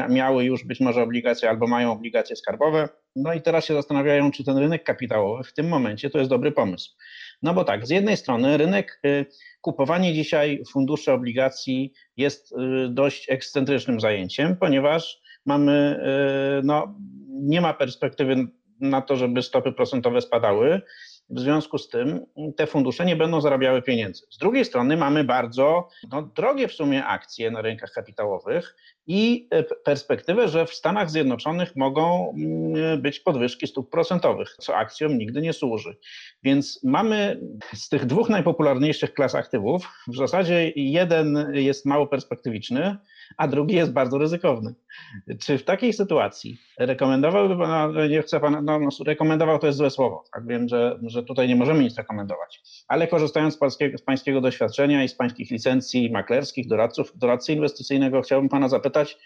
[0.10, 2.90] miały już być może obligacje albo mają obligacje skarbowe.
[3.16, 6.52] No i teraz się zastanawiają, czy ten rynek kapitałowy w tym momencie to jest dobry
[6.52, 6.96] pomysł.
[7.42, 9.26] No bo tak, z jednej strony rynek, y,
[9.62, 12.56] kupowanie dzisiaj funduszy obligacji jest y,
[12.90, 16.00] dość ekscentrycznym zajęciem, ponieważ mamy,
[16.60, 16.96] y, no,
[17.30, 18.36] nie ma perspektywy
[18.80, 20.82] na to, żeby stopy procentowe spadały.
[21.30, 24.26] W związku z tym te fundusze nie będą zarabiały pieniędzy.
[24.30, 28.76] Z drugiej strony mamy bardzo no, drogie w sumie akcje na rynkach kapitałowych
[29.08, 35.18] i e, perspektywę, że w Stanach Zjednoczonych mogą mm, być podwyżki stóp procentowych, co akcjom
[35.18, 35.98] nigdy nie służy.
[36.44, 37.42] Więc mamy
[37.74, 42.98] z tych dwóch najpopularniejszych klas aktywów, w zasadzie jeden jest mało perspektywiczny,
[43.38, 44.76] a drugi jest bardzo ryzykowny.
[45.42, 49.90] Czy w takiej sytuacji rekomendowałby Pan, nie chcę Pan, no, no, rekomendował to jest złe
[49.90, 54.02] słowo, tak wiem, że, że tutaj nie możemy nic rekomendować, ale korzystając z, polskiego, z
[54.02, 59.18] Pańskiego doświadczenia i z Pańskich licencji maklerskich, doradców, doradcy inwestycyjnego, chciałbym Pana zapytać,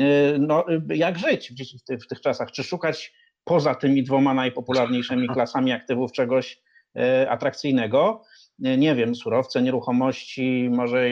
[0.00, 0.02] y,
[0.38, 2.50] no, jak żyć w, tych, w tych czasach?
[2.50, 3.12] Czy szukać
[3.44, 6.62] poza tymi dwoma najpopularniejszymi klasami aktywów czegoś
[6.96, 8.22] y, atrakcyjnego?
[8.58, 11.10] Nie wiem, surowce, nieruchomości, może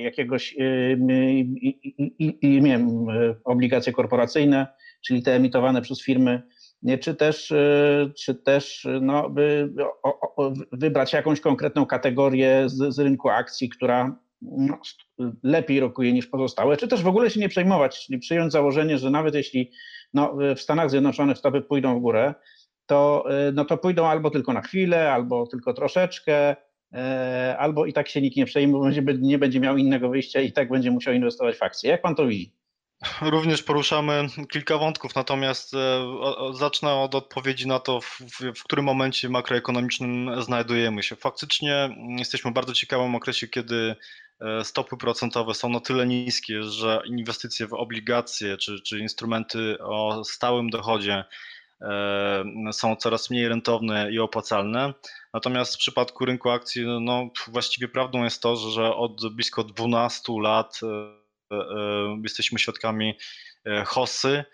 [0.00, 0.96] jakiegoś, y,
[2.42, 3.06] nie wiem,
[3.44, 4.66] obligacje korporacyjne,
[5.06, 6.42] czyli te emitowane przez firmy,
[7.00, 9.72] czy też, y, czy też no, by,
[10.72, 14.78] wybrać jakąś konkretną kategorię z, z rynku akcji, która no,
[15.42, 19.10] lepiej rokuje niż pozostałe, czy też w ogóle się nie przejmować, czyli przyjąć założenie, że
[19.10, 19.70] nawet jeśli
[20.14, 22.34] no, w Stanach Zjednoczonych stopy pójdą w górę,
[22.86, 26.56] to, y, no, to pójdą albo tylko na chwilę, albo tylko troszeczkę,
[27.58, 30.68] albo i tak się nikt nie przejmuje, bo nie będzie miał innego wyjścia i tak
[30.68, 31.90] będzie musiał inwestować w akcje.
[31.90, 32.52] Jak pan to widzi?
[33.20, 35.78] Również poruszamy kilka wątków, natomiast e,
[36.52, 38.20] zacznę od odpowiedzi na to, w,
[38.56, 41.16] w, którym momencie makroekonomicznym znajdujemy się.
[41.16, 43.96] Faktycznie jesteśmy w bardzo ciekawym okresie, kiedy
[44.40, 50.24] e, stopy procentowe są na tyle niskie, że inwestycje w obligacje czy, czy instrumenty o
[50.24, 51.24] stałym dochodzie
[52.72, 54.94] są coraz mniej rentowne i opłacalne.
[55.34, 60.80] Natomiast w przypadku rynku akcji, no, właściwie prawdą jest to, że od blisko 12 lat
[60.82, 60.86] e,
[61.56, 63.14] e, jesteśmy świadkami
[63.66, 64.44] e, hossy,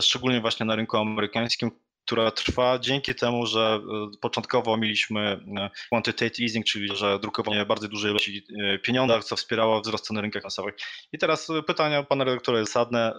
[0.00, 1.70] szczególnie właśnie na rynku amerykańskim,
[2.04, 3.80] która trwa dzięki temu, że
[4.20, 5.40] początkowo mieliśmy
[5.88, 8.46] quantitative easing, czyli że drukowanie bardzo dużej ilości
[8.82, 10.74] pieniądza, co wspierało wzrost cen na rynkach finansowych.
[11.12, 13.12] I teraz pytania pana redaktora jest zasadne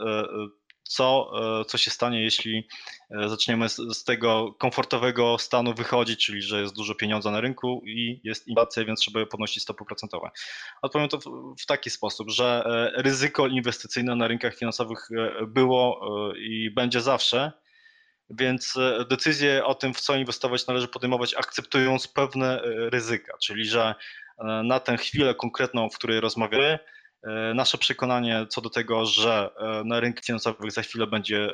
[0.88, 2.68] co, e, co się stanie, jeśli
[3.12, 7.82] e, zaczniemy z, z, tego komfortowego stanu wychodzić, czyli że jest dużo pieniądza na rynku
[7.86, 10.30] i jest inflacja, więc trzeba podnosić stopy procentowe.
[10.82, 15.10] Odpowiem to w, w taki sposób, że e, ryzyko inwestycyjne na rynkach finansowych
[15.48, 16.02] było
[16.38, 17.52] i będzie zawsze,
[18.30, 18.74] więc
[19.10, 23.96] decyzję o tym, w co inwestować, należy podejmować akceptując pewne ryzyka, czyli że
[24.64, 26.80] na tę chwilę konkretną, w której rozmawiamy,
[27.56, 31.50] nasze przekonanie co do tego, że e, na rynkach finansowych za chwilę będzie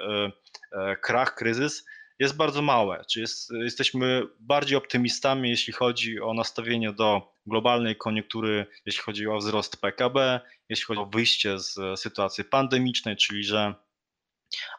[0.72, 1.86] e, krach, kryzys,
[2.20, 3.06] jest bardzo małe.
[3.12, 9.38] Czy jest, jesteśmy bardziej optymistami, jeśli chodzi o nastawienie do globalnej koniunktury, jeśli chodzi o
[9.38, 13.74] wzrost PKB, jeśli chodzi o wyjście z sytuacji pandemicznej, czyli że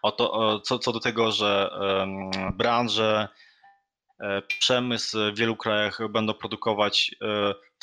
[0.02, 1.70] o to, co, co do tego, że
[2.54, 3.28] branże,
[4.48, 7.14] przemysł w wielu krajach będą produkować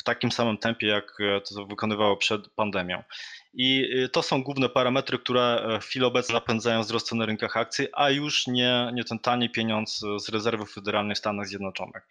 [0.00, 3.02] w takim samym tempie, jak e, to wykonywało przed pandemią.
[3.54, 7.56] I e, to są główne parametry, które e, w chwili obecnej napędzają wzrost na rynkach
[7.56, 12.08] akcji, a już nie, nie ten tani pieniądz z rezerwy federalnej w Stanach Zjednoczonych.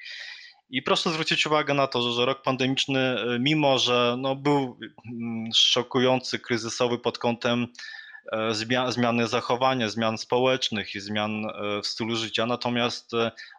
[0.69, 5.49] I proszę zwrócić uwagę na to, że, że rok pandemiczny, mimo że no, był mm,
[5.55, 7.67] szokujący, kryzysowy pod kątem
[8.51, 11.47] zmian, zmiany zachowania, zmian społecznych i zmian
[11.83, 13.11] w stylu życia, natomiast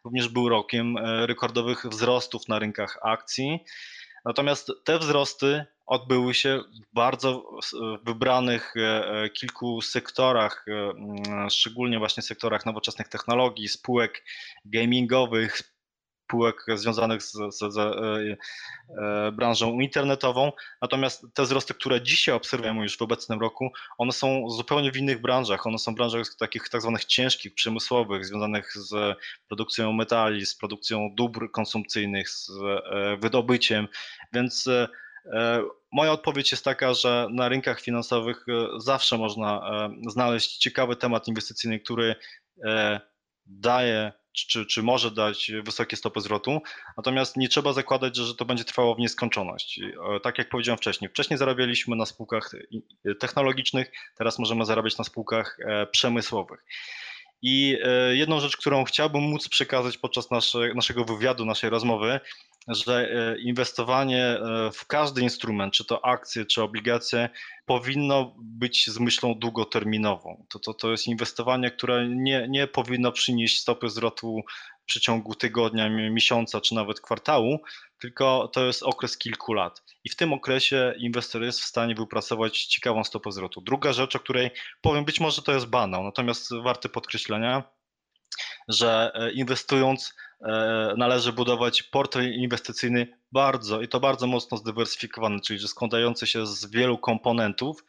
[0.04, 3.60] również był rokiem rekordowych wzrostów na rynkach akcji
[4.24, 7.44] Natomiast te wzrosty, odbyły się w bardzo
[8.02, 8.74] wybranych
[9.34, 10.64] kilku sektorach,
[11.50, 14.24] szczególnie właśnie sektorach nowoczesnych technologii, spółek
[14.64, 15.69] gamingowych,
[16.30, 18.36] spółek związanych z, z, z e,
[19.02, 20.52] e, branżą internetową.
[20.82, 25.20] Natomiast te wzrosty, które dzisiaj obserwujemy już w obecnym roku, one są zupełnie w innych
[25.20, 25.66] branżach.
[25.66, 29.16] One są w branżach takich tak zwanych ciężkich, przemysłowych, związanych z
[29.48, 33.88] produkcją metali, z produkcją dóbr konsumpcyjnych, z e, wydobyciem.
[34.32, 34.68] Więc
[35.92, 38.46] Moja odpowiedź jest taka, że na rynkach finansowych
[38.78, 39.70] zawsze można
[40.08, 42.14] znaleźć ciekawy temat inwestycyjny, który
[43.46, 46.62] daje czy, czy może dać wysokie stopy zwrotu,
[46.96, 49.80] natomiast nie trzeba zakładać, że, że to będzie trwało w nieskończoność.
[50.22, 52.52] Tak jak powiedziałem wcześniej, wcześniej zarabialiśmy na spółkach
[53.20, 56.64] technologicznych, teraz możemy zarabiać na spółkach e, przemysłowych.
[57.42, 62.20] I e, jedną rzecz, którą chciałbym móc przekazać podczas nasze, naszego wywiadu, naszej rozmowy,
[62.68, 67.28] że e, inwestowanie e, w każdy instrument, czy to akcje, czy obligacje,
[67.66, 70.46] powinno być z myślą długoterminową.
[70.48, 74.42] To, to, to jest inwestowanie, które nie, nie powinno przynieść stopy zwrotu
[74.82, 77.58] w przeciągu tygodnia, miesiąca, czy nawet kwartału,
[77.98, 79.82] tylko to jest okres kilku lat.
[80.04, 83.60] I w tym okresie inwestor jest w stanie wypracować ciekawą stopę zwrotu.
[83.60, 87.79] Druga rzecz, o której powiem, być może to jest banał, natomiast warte podkreślenia,
[88.68, 95.58] że e, inwestując e, należy budować portfel inwestycyjny bardzo i to bardzo mocno zdywersyfikowany, czyli
[95.58, 97.84] że składający się z wielu komponentów.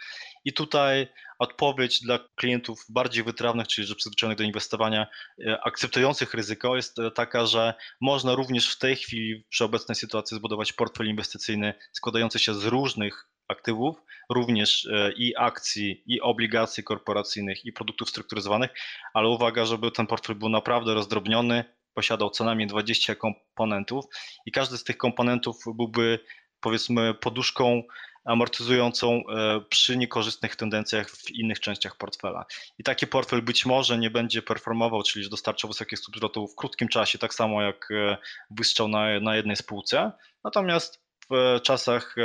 [0.45, 1.07] I tutaj
[1.39, 5.07] odpowiedź dla klientów bardziej wytrawnych, czyli że przyzwyczajonych do inwestowania,
[5.47, 10.73] e, akceptujących ryzyko, jest taka, że można również w tej chwili, przy obecnej sytuacji, zbudować
[10.73, 17.73] portfel inwestycyjny składający się z różnych aktywów, również e, i akcji, i obligacji korporacyjnych, i
[17.73, 18.69] produktów strukturyzowanych,
[19.13, 24.05] ale uwaga, żeby ten portfel był naprawdę rozdrobniony, posiadał co najmniej 20 komponentów
[24.45, 26.19] i każdy z tych komponentów byłby
[26.59, 27.83] powiedzmy poduszką
[28.25, 32.45] amortyzującą e, przy niekorzystnych tendencjach w innych częściach portfela.
[32.79, 36.55] I taki portfel być może nie będzie performował, czyli że dostarczał wysokich stóp zwrotu w
[36.55, 38.17] krótkim czasie, tak samo jak e,
[38.49, 40.11] wystrzał na, na jednej spółce,
[40.43, 42.15] natomiast w czasach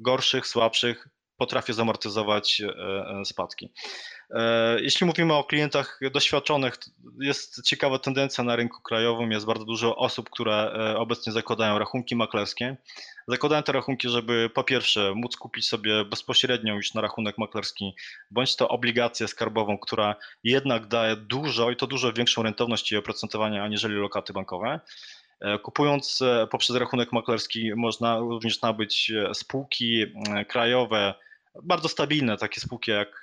[0.00, 3.72] gorszych, słabszych potrafię zamortyzować e, e, spadki.
[4.30, 6.78] E, jeśli mówimy o klientach doświadczonych,
[7.20, 9.30] jest ciekawa tendencja na rynku krajowym.
[9.30, 12.76] Jest bardzo dużo osób, które obecnie zakładają rachunki maklerskie.
[13.28, 17.94] Zakładają te rachunki, żeby po pierwsze móc kupić sobie bezpośrednio już na rachunek maklerski,
[18.30, 23.62] bądź to obligację skarbową, która jednak daje dużo i to dużo większą rentowność i oprocentowanie
[23.62, 24.80] aniżeli lokaty bankowe.
[25.40, 30.06] E, kupując e, poprzez rachunek maklerski można również nabyć e, spółki
[30.48, 31.14] krajowe,
[31.62, 33.20] bardzo stabilne, takie spółki jak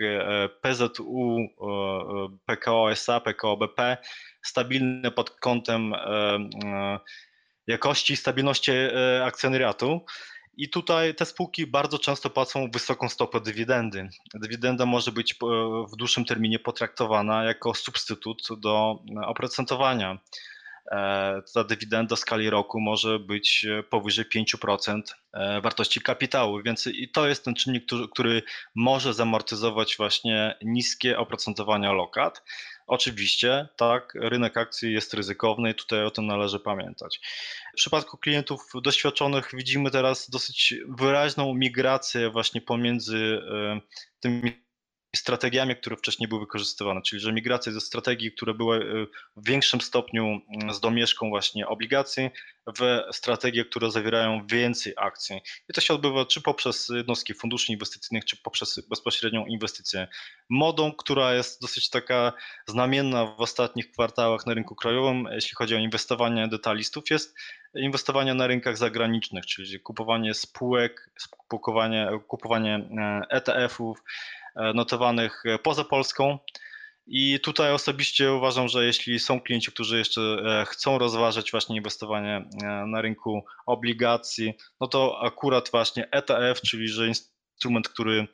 [0.62, 1.38] PZU,
[2.46, 3.98] PKO SA, PKO BP,
[4.42, 5.94] stabilne pod kątem
[7.68, 8.72] jakości i stabilności
[9.24, 10.02] akcjonariatu.
[10.58, 14.10] I tutaj te spółki bardzo często płacą wysoką stopę dywidendy.
[14.34, 15.36] Dywidenda może być
[15.94, 20.20] w dłuższym terminie potraktowana jako substytut do oprocentowania.
[20.92, 25.02] E, ta dywidenda w skali roku może być e, powyżej 5%
[25.34, 28.44] e, wartości kapitału, więc i to jest ten czynnik, który, który
[28.76, 32.44] może zamortyzować właśnie niskie oprocentowania lokat.
[32.88, 37.20] Oczywiście, tak, rynek akcji jest ryzykowny i tutaj o tym należy pamiętać.
[37.74, 43.42] W przypadku klientów doświadczonych widzimy teraz dosyć wyraźną migrację właśnie pomiędzy
[44.20, 44.63] tymi
[45.16, 49.82] strategiami, które wcześniej były wykorzystywane, czyli że migracja ze strategii, które były y, w większym
[49.82, 52.30] stopniu mm, z domieszką właśnie obligacji,
[52.80, 55.42] w strategie, które zawierają więcej akcji.
[55.70, 60.08] I to się odbywa czy poprzez jednostki funduszy inwestycyjnych, czy poprzez bezpośrednią inwestycję.
[60.50, 62.34] Modą, która jest dosyć taka
[62.68, 67.36] znamienna w ostatnich kwartałach na rynku krajowym, jeśli chodzi o inwestowanie detalistów, jest
[67.76, 71.10] inwestowanie na rynkach zagranicznych, czyli kupowanie spółek,
[71.48, 72.90] kupowanie, kupowanie
[73.30, 74.04] ETF-ów, E,
[74.56, 76.40] notowanych e, poza Polską.
[77.08, 82.46] I tutaj osobiście uważam, że jeśli są klienci, którzy jeszcze e, chcą rozważać właśnie inwestowanie
[82.88, 88.28] na rynku obligacji, no to akurat właśnie ETF, czyli że instrument, który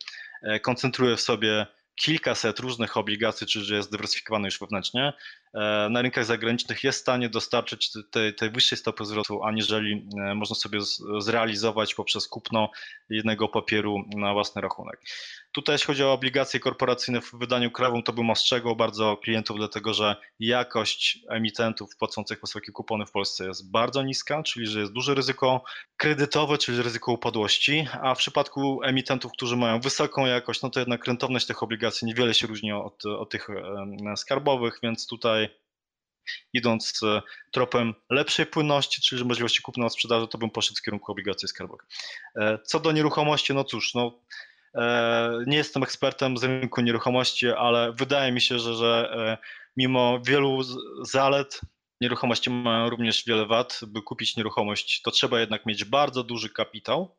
[0.62, 1.66] koncentruje w sobie
[2.00, 5.14] kilkaset różnych obligacji, czy że jest dywersyfikowany już wewnętrznie,
[5.54, 10.36] e, na rynkach zagranicznych jest w stanie dostarczyć tej, tej wyższej stopy zwrotu, aniżeli e,
[10.36, 10.80] można sobie
[11.20, 12.70] zrealizować poprzez kupno
[13.10, 15.02] jednego papieru na własny rachunek.
[15.52, 19.94] Tutaj jeśli chodzi o obligacje korporacyjne w wydaniu krajowym, to bym ostrzegał bardzo klientów, dlatego
[19.94, 25.16] że jakość emitentów płacących wysokie kupony w Polsce jest bardzo niska, czyli że jest duże
[25.16, 25.64] ryzyko
[25.98, 31.06] kredytowe, czyli ryzyko upadłości, a w przypadku emitentów, którzy mają wysoką jakość, no to jednak
[31.06, 33.48] rentowność tych obligacji niewiele się różni od, od tych
[34.16, 35.50] skarbowych, więc tutaj
[36.54, 37.00] idąc
[37.52, 41.88] tropem lepszej płynności, czyli możliwości kupna sprzedaży, to bym poszedł w kierunku obligacji skarbowych.
[42.64, 44.20] Co do nieruchomości, no cóż, no,
[45.48, 49.38] nie jestem ekspertem z rynku nieruchomości, ale wydaje mi się, że, że
[49.78, 50.64] mimo wielu
[51.02, 51.62] zalet
[52.02, 53.80] Nieruchomości mają również wiele wad.
[53.88, 57.16] By kupić nieruchomość, to trzeba jednak mieć bardzo duży kapitał.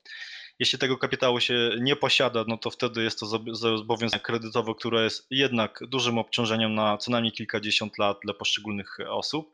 [0.58, 5.26] Jeśli tego kapitału się nie posiada, no to wtedy jest to zobowiązanie kredytowe, które jest
[5.30, 9.52] jednak dużym obciążeniem na co najmniej kilkadziesiąt lat dla poszczególnych osób.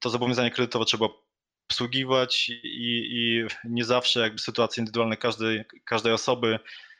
[0.00, 1.06] To zobowiązanie kredytowe trzeba
[1.70, 6.58] obsługiwać i, i nie zawsze jakby sytuacja indywidualna każdej, każdej osoby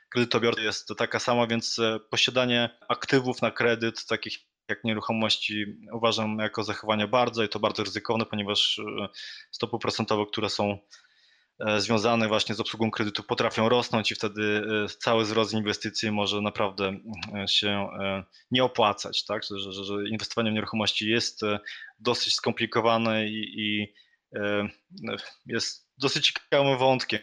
[0.08, 1.80] kredytobiorcy jest taka sama, więc
[2.10, 4.38] posiadanie aktywów na kredyt, takich
[4.68, 9.08] jak nieruchomości uważam jako zachowanie bardzo i to bardzo ryzykowne, ponieważ e,
[9.50, 10.78] stopy procentowe, które są
[11.60, 16.40] e, związane właśnie z obsługą kredytu potrafią rosnąć i wtedy e, cały wzrost inwestycji może
[16.40, 16.92] naprawdę
[17.48, 17.88] się
[18.50, 19.42] nie opłacać, tak?
[19.44, 21.40] Że, że, że inwestowanie w nieruchomości jest
[21.98, 23.94] dosyć skomplikowane i, i
[25.46, 27.20] jest dosyć ciekawym wątkiem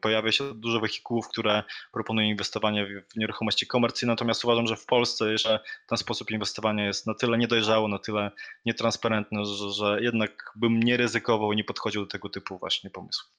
[0.00, 1.62] pojawia się dużo wehikułów, które
[1.92, 7.06] proponują inwestowanie w nieruchomości komercyjne, natomiast uważam, że w Polsce jeszcze ten sposób inwestowania jest
[7.06, 8.30] na tyle niedojrzały, na tyle
[8.64, 13.36] nietransparentny, że, że jednak bym nie ryzykował i nie podchodził do tego typu właśnie pomysłów.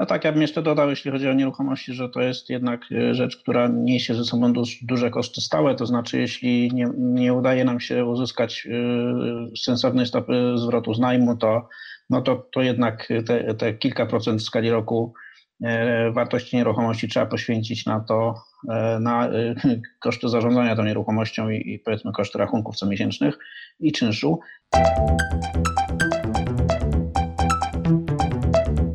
[0.00, 3.14] No tak, ja bym jeszcze dodał, jeśli chodzi o nieruchomości, że to jest jednak e,
[3.14, 4.52] rzecz, która niesie ze sobą
[4.82, 10.52] duże koszty stałe, to znaczy jeśli nie, nie udaje nam się uzyskać e, sensownej stopy
[10.56, 11.68] zwrotu z najmu, to,
[12.10, 15.14] no to, to jednak te, te kilka procent w skali roku
[16.12, 18.34] wartości nieruchomości trzeba poświęcić na to,
[18.68, 19.54] e, na e,
[20.00, 23.38] koszty zarządzania tą nieruchomością i, i powiedzmy koszty rachunków comiesięcznych
[23.80, 24.40] i czynszu.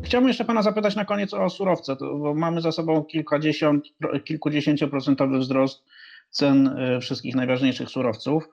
[0.04, 3.84] Chciałbym jeszcze Pana zapytać na koniec o surowce, bo mamy za sobą kilkadziesiąt,
[4.24, 5.84] kilkudziesięcioprocentowy wzrost
[6.30, 8.48] cen wszystkich najważniejszych surowców.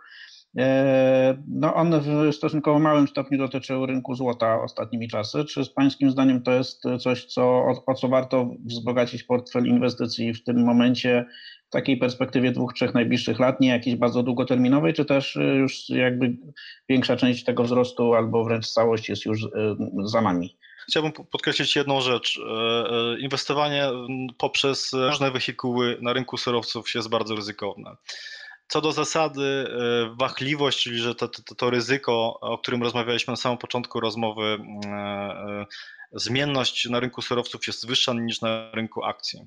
[0.57, 5.45] E, no on w stosunkowo małym stopniu dotyczył rynku złota ostatnimi czasy.
[5.45, 10.33] Czy z Pańskim zdaniem to jest coś, co, o, o co warto wzbogacić portfel inwestycji
[10.33, 11.25] w tym momencie,
[11.67, 16.37] w takiej perspektywie dwóch, trzech najbliższych lat, nie jakiejś bardzo długoterminowej, czy też już jakby
[16.89, 19.49] większa część tego wzrostu albo wręcz całość jest już e,
[20.03, 20.57] za nami?
[20.89, 22.39] Chciałbym podkreślić jedną rzecz.
[22.39, 23.89] E, inwestowanie
[24.37, 27.95] poprzez różne wehikuły na rynku surowców jest bardzo ryzykowne.
[28.67, 33.35] Co do zasady, e, wahliwość, czyli że to, to, to ryzyko, o którym rozmawialiśmy na
[33.37, 35.65] samym początku rozmowy, e, e,
[36.11, 39.39] zmienność na rynku surowców jest wyższa niż na rynku akcji.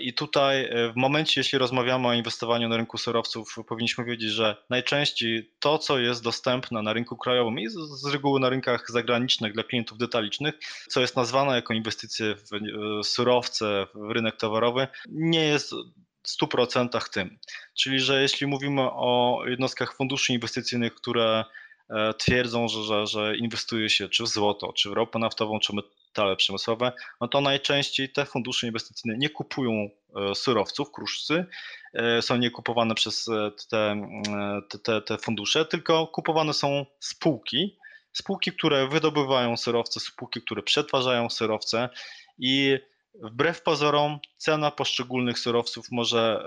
[0.00, 5.50] I tutaj w momencie, jeśli rozmawiamy o inwestowaniu na rynku surowców, powinniśmy wiedzieć, że najczęściej
[5.60, 9.98] to, co jest dostępne na rynku krajowym i z, reguły na rynkach zagranicznych dla klientów
[9.98, 10.54] detalicznych,
[10.88, 15.74] co jest nazwane jako inwestycje w surowce, w rynek towarowy, nie jest
[16.28, 17.38] 100% tym.
[17.74, 21.44] Czyli, że jeśli mówimy o jednostkach funduszy inwestycyjnych, które
[21.90, 25.72] e, twierdzą, że, że, że inwestuje się czy w złoto, czy w ropę naftową, czy
[25.74, 29.72] metale przemysłowe, no to najczęściej te fundusze inwestycyjne nie kupują
[30.16, 31.44] e, surowców, kruszcy,
[31.94, 33.26] e, są nie kupowane przez
[33.70, 33.96] te,
[34.82, 37.78] te, te fundusze, tylko kupowane są spółki,
[38.12, 41.88] spółki, które wydobywają surowce, spółki, które przetwarzają surowce
[42.38, 42.78] i
[43.14, 46.42] Wbrew pozorom, cena poszczególnych surowców może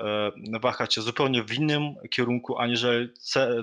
[0.53, 3.09] e, wahać się zupełnie w innym kierunku, aniżeli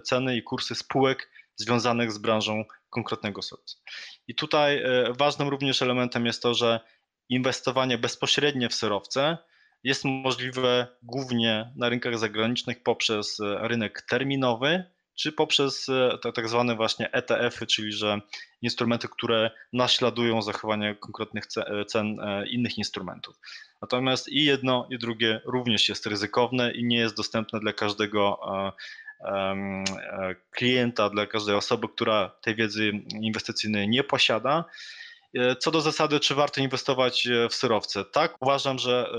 [0.05, 3.77] ceny i kursy spółek związanych z branżą konkretnego surowca.
[4.29, 6.81] I tutaj e, ważnym również elementem jest to, że
[7.29, 9.39] inwestowanie bezpośrednie w surowce
[9.85, 14.85] jest możliwe głównie na rynkach zagranicznych poprzez e, rynek terminowy,
[15.15, 18.21] czy poprzez e, tak zwane właśnie ETF-y, czyli że
[18.63, 23.37] instrumenty, które naśladują zachowanie konkretnych e, cen e, innych instrumentów.
[23.83, 28.41] Natomiast i jedno, i drugie również jest ryzykowne i nie jest dostępne dla każdego
[30.51, 34.65] klienta, dla każdej osoby, która tej wiedzy inwestycyjnej nie posiada.
[35.59, 38.05] Co do zasady, czy warto inwestować w surowce?
[38.05, 39.11] Tak, uważam, że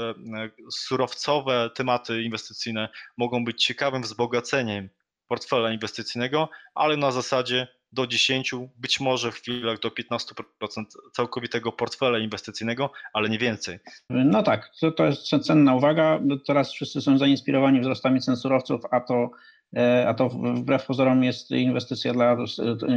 [0.71, 4.89] surowcowe tematy inwestycyjne mogą być ciekawym wzbogaceniem
[5.31, 12.19] portfela inwestycyjnego, ale na zasadzie do 10, być może w chwilach do 15% całkowitego portfela
[12.19, 13.79] inwestycyjnego, ale nie więcej.
[14.09, 16.19] No tak, to, to jest cenna uwaga.
[16.47, 19.29] Teraz wszyscy są zainspirowani wzrostami cen surowców, a to,
[19.77, 22.37] e, a to wbrew pozorom jest inwestycja dla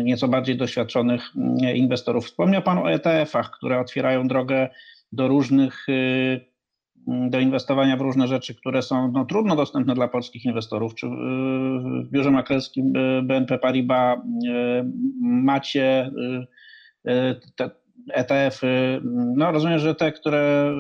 [0.05, 2.27] nieco bardziej doświadczonych mm, inwestorów.
[2.27, 4.69] Wspomniał Pan o ETF-ach, które otwierają drogę
[5.13, 6.54] do różnych Mm,
[7.07, 10.95] do inwestowania w różne rzeczy, które są no, trudno dostępne dla polskich inwestorów.
[10.95, 12.93] Czy w biurze maklerskim
[13.23, 14.19] BNP Paribas
[15.21, 16.11] macie
[17.57, 17.71] te
[18.15, 19.01] ETF-y?
[19.37, 20.75] No rozumiem, że te, które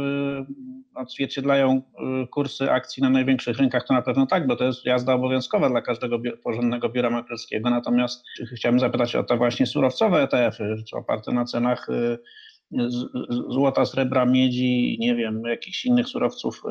[0.94, 1.82] odzwierciedlają
[2.22, 5.68] y, kursy akcji na największych rynkach, to na pewno tak, bo to jest jazda obowiązkowa
[5.68, 7.70] dla każdego porządnego biura maklerskiego.
[7.70, 8.24] Natomiast
[8.56, 12.18] chciałbym zapytać o te właśnie surowcowe ETF-y, czy oparte na cenach y,
[13.28, 16.62] złota, srebra, miedzi, nie wiem, jakichś innych surowców.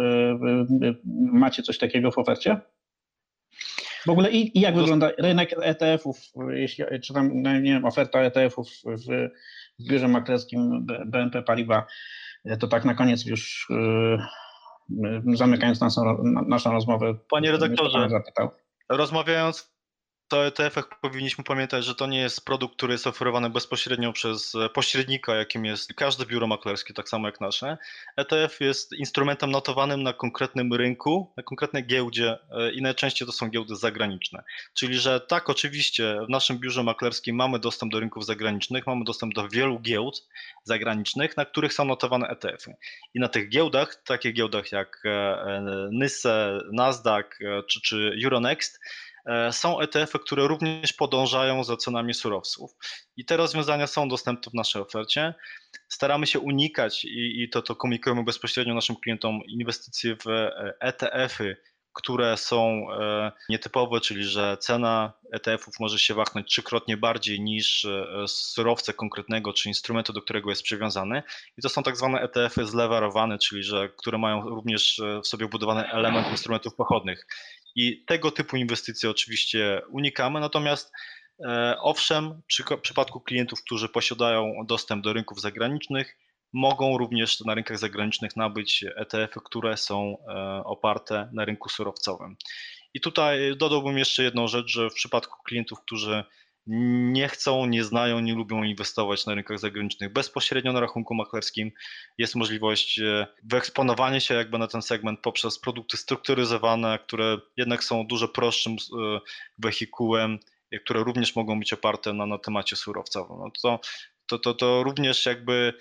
[1.34, 2.62] Macie coś takiego w ofercie?
[4.06, 6.18] W ogóle i, i jak wygląda rynek ETF-ów,
[6.49, 8.84] jeśli, czy tam, no nie wiem, oferta ETF-ów w,
[9.82, 11.84] w biurze maklerskim BNP Paribas,
[12.60, 13.68] to tak na koniec już
[15.34, 17.16] zamykając naszą, naszą rozmowę.
[17.30, 18.10] Panie redaktorze,
[18.89, 19.72] rozmawiając
[20.34, 24.69] o ETF-ach powinniśmy pamiętać, że to nie jest produkt, który jest oferowany bezpośrednio przez e,
[24.69, 27.77] pośrednika, jakim jest każde biuro maklerskie, tak samo jak nasze.
[28.17, 33.49] ETF jest instrumentem notowanym na konkretnym rynku, na konkretnej giełdzie e, i najczęściej to są
[33.49, 34.43] giełdy zagraniczne.
[34.73, 39.34] Czyli, że tak, oczywiście w naszym biurze maklerskim mamy dostęp do rynków zagranicznych, mamy dostęp
[39.34, 40.27] do wielu giełd
[40.63, 42.75] zagranicznych, na których są notowane ETF-y.
[43.13, 47.27] I na tych giełdach, takich giełdach jak e, NYSE, Nasdaq
[47.67, 48.79] czy, czy Euronext,
[49.51, 52.71] są ETF-y, które również podążają za cenami surowców.
[53.17, 55.34] I te rozwiązania są dostępne w naszej ofercie.
[55.89, 60.49] Staramy się unikać i, i to, to komunikujemy bezpośrednio naszym klientom inwestycje w
[60.80, 61.57] ETF-y,
[61.93, 68.28] które są e, nietypowe, czyli że cena ETF-ów może się wahać trzykrotnie bardziej niż e,
[68.28, 71.24] surowce konkretnego czy instrumentu, do którego jest przywiązany.
[71.57, 75.91] I to są tak zwane ETF-y zlewarowane, czyli że, które mają również w sobie wbudowany
[75.91, 77.28] element instrumentów pochodnych.
[77.76, 80.91] I tego typu inwestycje oczywiście unikamy, natomiast
[81.45, 82.41] e, owszem,
[82.78, 86.17] w przypadku klientów, którzy posiadają dostęp do rynków zagranicznych,
[86.53, 92.38] mogą również na rynkach zagranicznych nabyć ETF-y, które są e, oparte na rynku surowcowym.
[92.93, 96.24] I tutaj dodałbym jeszcze jedną rzecz, że w przypadku klientów, którzy
[96.68, 101.72] nie chcą, nie znają, nie lubią inwestować na rynkach zagranicznych bezpośrednio na rachunku maklerskim.
[102.18, 108.07] Jest możliwość e, wyeksponowania się jakby na ten segment poprzez produkty strukturyzowane, które jednak są
[108.07, 109.20] dużo prostszym e,
[109.57, 110.39] wehikułem,
[110.72, 113.38] e, które również mogą być oparte na, na temacie surowcowym.
[113.39, 113.80] No to,
[114.28, 115.74] to, to, to również jakby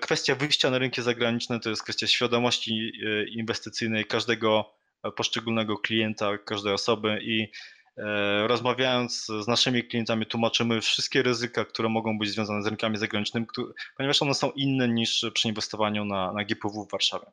[0.00, 2.92] kwestia wyjścia na rynki zagraniczne to jest kwestia świadomości
[3.28, 4.74] inwestycyjnej każdego
[5.16, 7.48] poszczególnego klienta, każdej osoby i
[8.46, 13.46] rozmawiając z naszymi klientami, tłumaczymy wszystkie ryzyka, które mogą być związane z rynkami zagranicznymi,
[13.96, 17.26] ponieważ one są inne niż przy inwestowaniu na, na GPW w Warszawie.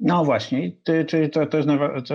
[0.00, 0.72] No właśnie,
[1.08, 1.68] czyli to, to jest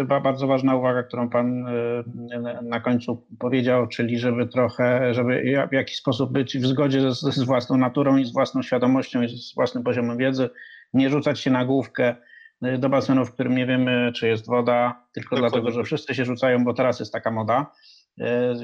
[0.07, 5.97] bardzo ważna uwaga, którą Pan e, na końcu powiedział, czyli żeby trochę, żeby w jakiś
[5.97, 9.83] sposób być w zgodzie z, z własną naturą i z własną świadomością i z własnym
[9.83, 10.49] poziomem wiedzy,
[10.93, 12.15] nie rzucać się na główkę
[12.79, 15.49] do basenu, w którym nie wiemy, czy jest woda, tylko Dokładnie.
[15.49, 17.71] dlatego, że wszyscy się rzucają, bo teraz jest taka moda.
[18.19, 18.55] E,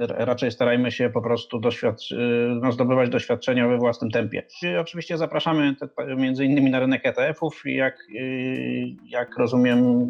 [0.00, 2.16] raczej starajmy się po prostu e,
[2.62, 4.42] no, zdobywać doświadczenia we własnym tempie.
[4.80, 8.22] Oczywiście zapraszamy te, między innymi na rynek ETF-ów i jak, e,
[9.04, 10.08] jak rozumiem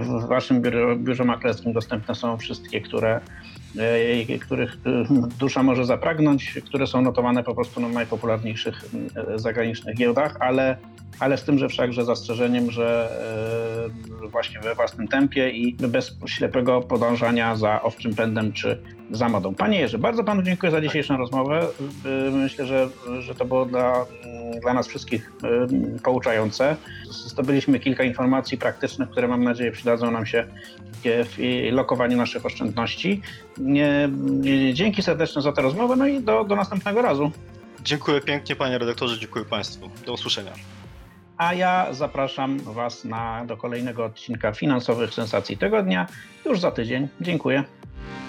[0.00, 3.20] w waszym biurze, biurze maklerskim dostępne są wszystkie, które
[4.40, 4.76] których
[5.38, 8.84] dusza może zapragnąć, które są notowane po prostu na najpopularniejszych
[9.36, 10.76] zagranicznych giełdach, ale
[11.18, 13.08] ale z tym, że wszakże zastrzeżeniem, że
[14.24, 19.54] e, właśnie we własnym tempie i bez ślepego podążania za owczym pędem czy za modą.
[19.54, 21.66] Panie Jerzy, bardzo Panu dziękuję za dzisiejszą rozmowę.
[22.04, 22.88] E, myślę, że,
[23.20, 24.06] że to było dla,
[24.62, 25.48] dla nas wszystkich e,
[26.02, 26.76] pouczające.
[27.10, 30.46] Zdobyliśmy kilka informacji praktycznych, które mam nadzieję przydadzą nam się
[31.04, 33.22] w lokowaniu naszych oszczędności.
[34.72, 37.30] Dzięki serdeczne za tę rozmowę, no i do, do następnego razu.
[37.82, 39.90] Dziękuję pięknie panie redaktorze, dziękuję państwu.
[40.06, 40.52] Do usłyszenia
[41.38, 46.06] a ja zapraszam Was na, do kolejnego odcinka finansowych sensacji tygodnia
[46.44, 47.08] już za tydzień.
[47.20, 47.64] Dziękuję.